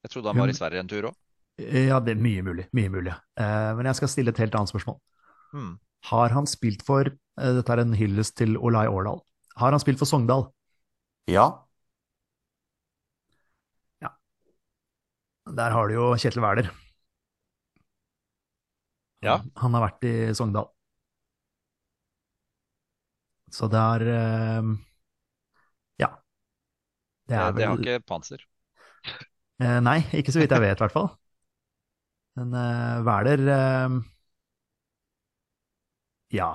[0.03, 1.19] Jeg trodde han var i Sverige en tur òg.
[1.61, 2.65] Eh, Ja, det er mye mulig.
[2.75, 3.13] Mye mulig.
[3.39, 4.97] Eh, men jeg skal stille et helt annet spørsmål.
[5.53, 5.75] Hmm.
[6.09, 9.21] Har han spilt for eh, Dette er en hyllest til Olai Årdal.
[9.59, 10.47] Har han spilt for Sogndal?
[11.31, 11.45] Ja.
[14.01, 14.09] Ja.
[15.59, 16.69] Der har du jo Kjetil Wæler.
[19.25, 19.39] Ja.
[19.61, 20.69] Han har vært i Sogndal.
[23.55, 24.71] Så det er eh,
[26.01, 26.09] Ja.
[27.27, 28.45] Det er er det har ikke Panser.
[29.61, 31.09] eh, Nei, ikke så vidt jeg vet, i hvert fall.
[32.35, 32.51] Men
[33.07, 33.45] Wæler
[36.35, 36.51] Ja.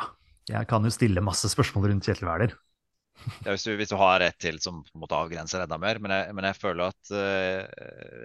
[0.51, 2.57] Jeg kan jo stille masse spørsmål rundt Kjetil Wæler.
[3.45, 6.01] Ja, hvis, hvis du har et til som på en måte avgrenser enda mer.
[6.03, 7.65] Men jeg, men jeg føler at uh,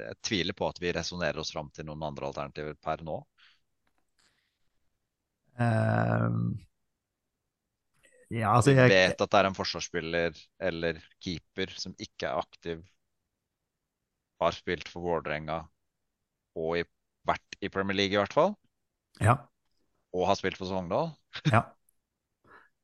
[0.05, 3.19] Jeg tviler på at vi resonnerer oss fram til noen andre alternativer per nå.
[5.55, 6.55] Uh,
[8.33, 12.81] ja, altså jeg, vet at det er en forsvarsspiller eller keeper som ikke er aktiv,
[14.41, 15.61] har spilt for Vålerenga
[16.59, 16.83] og i,
[17.27, 18.57] vært i Premier League i hvert fall,
[19.23, 19.37] ja,
[20.16, 21.11] og har spilt for Sogndal.
[21.53, 21.61] ja.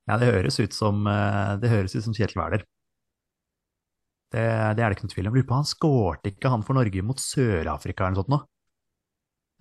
[0.09, 2.65] ja, det høres ut som eh, Det høres ut som Kjetil Wæler.
[4.31, 4.43] Det,
[4.77, 5.37] det er det ikke noe tvil om.
[5.37, 8.41] Lurer på, han skårte ikke han for Norge mot Sør-Afrika eller noe sånt nå?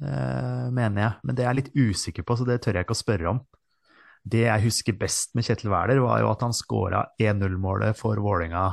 [0.01, 1.17] Eh, mener jeg.
[1.27, 3.41] Men det er jeg litt usikker på, så det tør jeg ikke å spørre om.
[4.21, 8.69] Det jeg husker best med Kjetil Wæler, var jo at han skåra 1-0-målet for Vålerenga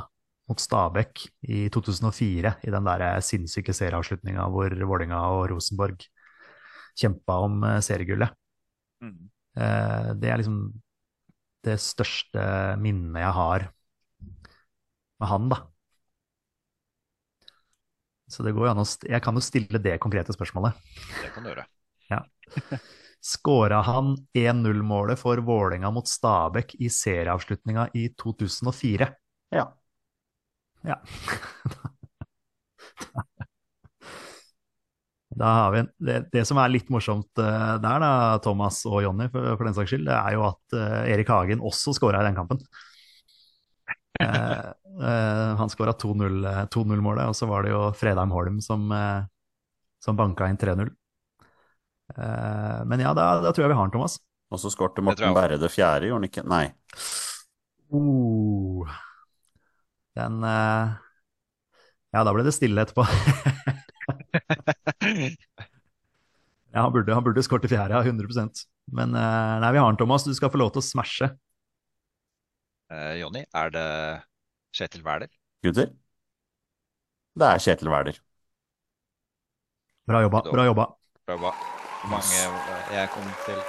[0.48, 6.06] mot Stabæk i 2004, i den der sinnssyke serieavslutninga hvor Vålerenga og Rosenborg
[6.98, 7.80] kjempa om eh,
[9.00, 9.30] seriegullet.
[9.56, 10.58] Eh, Det er liksom
[11.66, 12.42] det største
[12.82, 13.68] minnet jeg har
[15.20, 15.58] med han, da.
[18.28, 20.76] Så det går jo an å st Jeg kan jo stille det konkrete spørsmålet.
[21.22, 21.66] Det kan du gjøre.
[23.28, 29.10] Skåra han 1-0-målet for Vålerenga mot Stabæk i serieavslutninga i 2004?
[29.54, 29.66] Ja.
[30.84, 31.00] Ja.
[35.38, 38.10] Da har vi en, det, det som er litt morsomt eh, der, da,
[38.42, 41.62] Thomas og Jonny, for, for den saks skyld, det er jo at eh, Erik Hagen
[41.64, 42.62] også skåra i den kampen.
[44.18, 44.70] Eh,
[45.06, 49.28] eh, han skåra 2-0-målet, og så var det jo Fredheim Holm som, eh,
[50.02, 50.88] som banka inn 3-0.
[52.16, 54.18] Eh, men ja, da, da tror jeg vi har den, Thomas.
[54.48, 56.44] Og så skårte Morten Berre det fjerde, gjorde han ikke?
[56.48, 56.64] Nei.
[57.92, 58.88] Uh,
[60.18, 60.96] den eh,
[62.12, 63.04] Ja, da ble det stille etterpå.
[65.18, 69.88] ja, han burde, han burde skåret i fjerde, ja, 100% Men eh, nei, vi har
[69.88, 70.24] han, Thomas.
[70.24, 71.30] Du skal få lov til å smashe.
[72.92, 73.86] Eh, Jonny, er det
[74.76, 75.32] Kjetil Wæler?
[75.64, 75.92] Gutter?
[77.38, 78.20] Det er Kjetil Wæler.
[80.08, 80.42] Bra jobba.
[80.48, 80.86] Bra jobba.
[81.26, 81.52] Bra jobba.
[81.98, 83.60] Hvor mange eh, Jeg kom til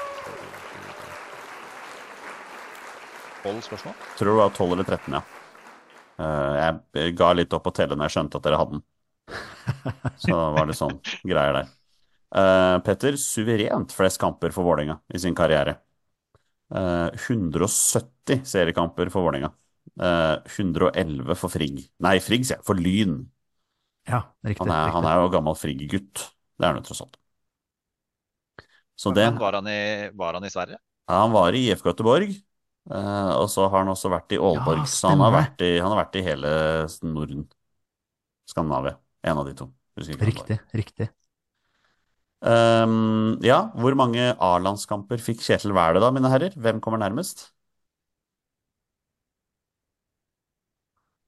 [3.43, 3.95] Tolv spørsmål?
[4.19, 5.21] Tror det var 12 eller 13, ja.
[6.19, 8.85] Eh, Jeg ga litt opp på telle når jeg skjønte at dere hadde den.
[10.23, 11.69] Så var det sånn greier der.
[12.29, 15.79] Uh, Petter, suverent flest kamper for Vålerenga i sin karriere.
[16.69, 19.51] Uh, 170 seriekamper for Vålerenga.
[19.99, 21.81] Uh, 111 for Frigg.
[22.05, 22.67] Nei, Frigg, sier jeg.
[22.67, 23.23] For Lyn.
[24.09, 24.63] Ja, riktig.
[24.65, 26.27] Han er, han er jo gammel Frigg-gutt.
[26.59, 27.17] Det er han jo tross alt.
[28.99, 30.77] Så det var han, i, var han i Sverige?
[31.07, 32.33] Ja, han var i IFK Göteborg,
[32.89, 34.81] Uh, og så har han også vært i Aalborg.
[34.81, 36.51] Ja, så han har, vært i, han har vært i hele
[37.05, 37.43] Norden.
[38.49, 38.95] Skandinavia.
[39.23, 39.69] En av de to.
[40.19, 40.59] Riktig.
[40.73, 41.09] Riktig.
[42.41, 46.55] Um, ja, hvor mange A-landskamper fikk Kjetil Wæler da, mine herrer?
[46.55, 47.49] Hvem kommer nærmest?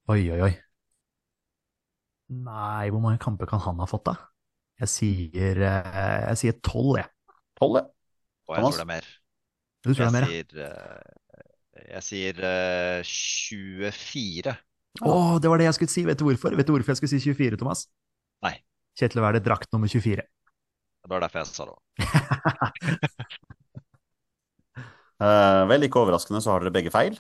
[0.07, 0.51] Oi, oi, oi.
[2.31, 4.13] Nei, hvor mange kamper kan han ha fått, da?
[4.81, 7.09] Jeg sier, eh, jeg sier tolv, jeg.
[7.59, 7.84] Tolv, ja.
[8.47, 8.76] Og jeg Thomas?
[8.76, 9.09] tror det er mer.
[9.84, 10.27] Du tror det er mer?
[10.27, 10.31] ja?
[10.31, 14.55] Jeg sier, eh, jeg sier eh, 24.
[14.99, 16.03] Å, det var det jeg skulle si.
[16.07, 16.51] Vet du hvorfor?
[16.57, 17.80] Vet du hvorfor jeg skulle si 24, Thomas?
[18.43, 18.55] Nei.
[18.99, 20.23] Kjetil Wæler drakt nummer 24.
[21.01, 21.81] Det var derfor jeg sa det òg.
[25.23, 27.13] uh, vel, ikke overraskende så har dere begge feil.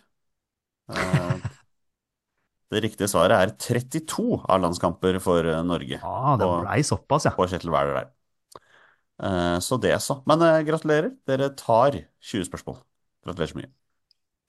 [0.91, 1.35] Uh,
[2.71, 7.33] det riktige svaret er 32 A-landskamper for eh, Norge Ah, det blei såpass, ja.
[7.35, 8.07] på Kjetil Wæler der.
[9.21, 10.23] Uh, så det, så.
[10.29, 11.11] Men uh, gratulerer.
[11.27, 11.91] Dere tar
[12.31, 12.77] 20 spørsmål.
[13.25, 13.69] Gratulerer så mye.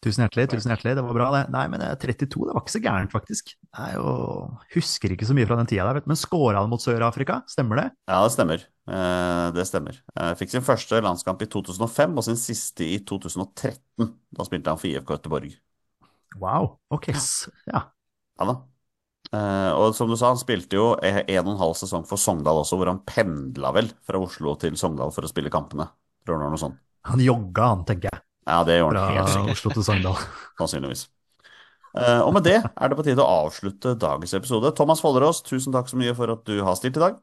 [0.02, 0.96] Tusen hjertelig, tusen hjertelig.
[0.98, 1.42] Det var bra, det.
[1.54, 3.52] Nei, men eh, 32, det var ikke så gærent, faktisk.
[3.94, 4.14] Jo
[4.74, 6.10] Husker ikke så mye fra den tida der, vet du.
[6.10, 7.38] Men skåra han mot Sør-Afrika?
[7.50, 7.84] Stemmer det?
[8.10, 8.64] Ja, det stemmer.
[8.90, 10.00] Eh, det stemmer.
[10.16, 14.10] Eh, fikk sin første landskamp i 2005 og sin siste i 2013.
[14.34, 15.54] Da spilte han for IFK Göteborg.
[16.40, 16.72] Wow.
[16.90, 17.12] Ok,
[17.70, 17.86] ja.
[18.40, 18.58] Ja da.
[19.32, 22.64] Eh, og som du sa, han spilte jo en og en halv sesong for Sogndal
[22.64, 25.86] også, hvor han pendla vel fra Oslo til Sogndal for å spille kampene.
[26.26, 26.82] Tror du det var noe sånt.
[27.06, 28.24] Han jogga, han, tenker jeg.
[28.46, 29.56] Ja, det gjorde han helt sikkert.
[29.56, 30.22] Oslo til Sogndal.
[30.60, 31.06] Sannsynligvis.
[31.92, 34.72] Uh, og med det er det på tide å avslutte dagens episode.
[34.76, 37.18] Thomas Follerås, tusen takk så mye for at du har stilt i dag.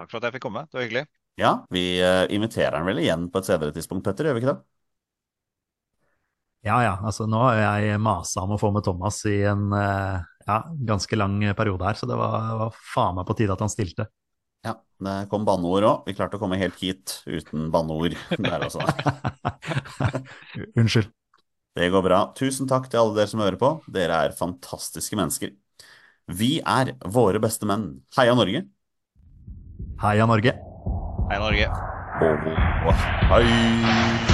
[0.00, 0.66] Takk for at jeg fikk komme.
[0.68, 1.06] Det var hyggelig.
[1.40, 4.52] Ja, vi uh, inviterer han vel igjen på et senere tidspunkt, Petter, gjør vi ikke
[4.52, 4.60] det?
[6.68, 10.20] Ja ja, altså nå har jeg masa om å få med Thomas i en uh,
[10.44, 10.58] ja,
[10.90, 14.10] ganske lang periode her, så det var, var faen meg på tide at han stilte.
[14.66, 16.02] Ja, det kom banneord òg.
[16.08, 18.84] Vi klarte å komme helt hit uten banneord der altså.
[20.80, 21.10] Unnskyld.
[21.78, 22.20] Det går bra.
[22.36, 23.72] Tusen takk til alle dere som hører på.
[23.88, 25.54] Dere er fantastiske mennesker.
[26.30, 28.02] Vi er våre beste menn.
[28.18, 28.64] Heia Norge.
[30.02, 30.56] Heia Norge.
[31.30, 31.70] Heia Norge.
[32.20, 34.29] Og hei.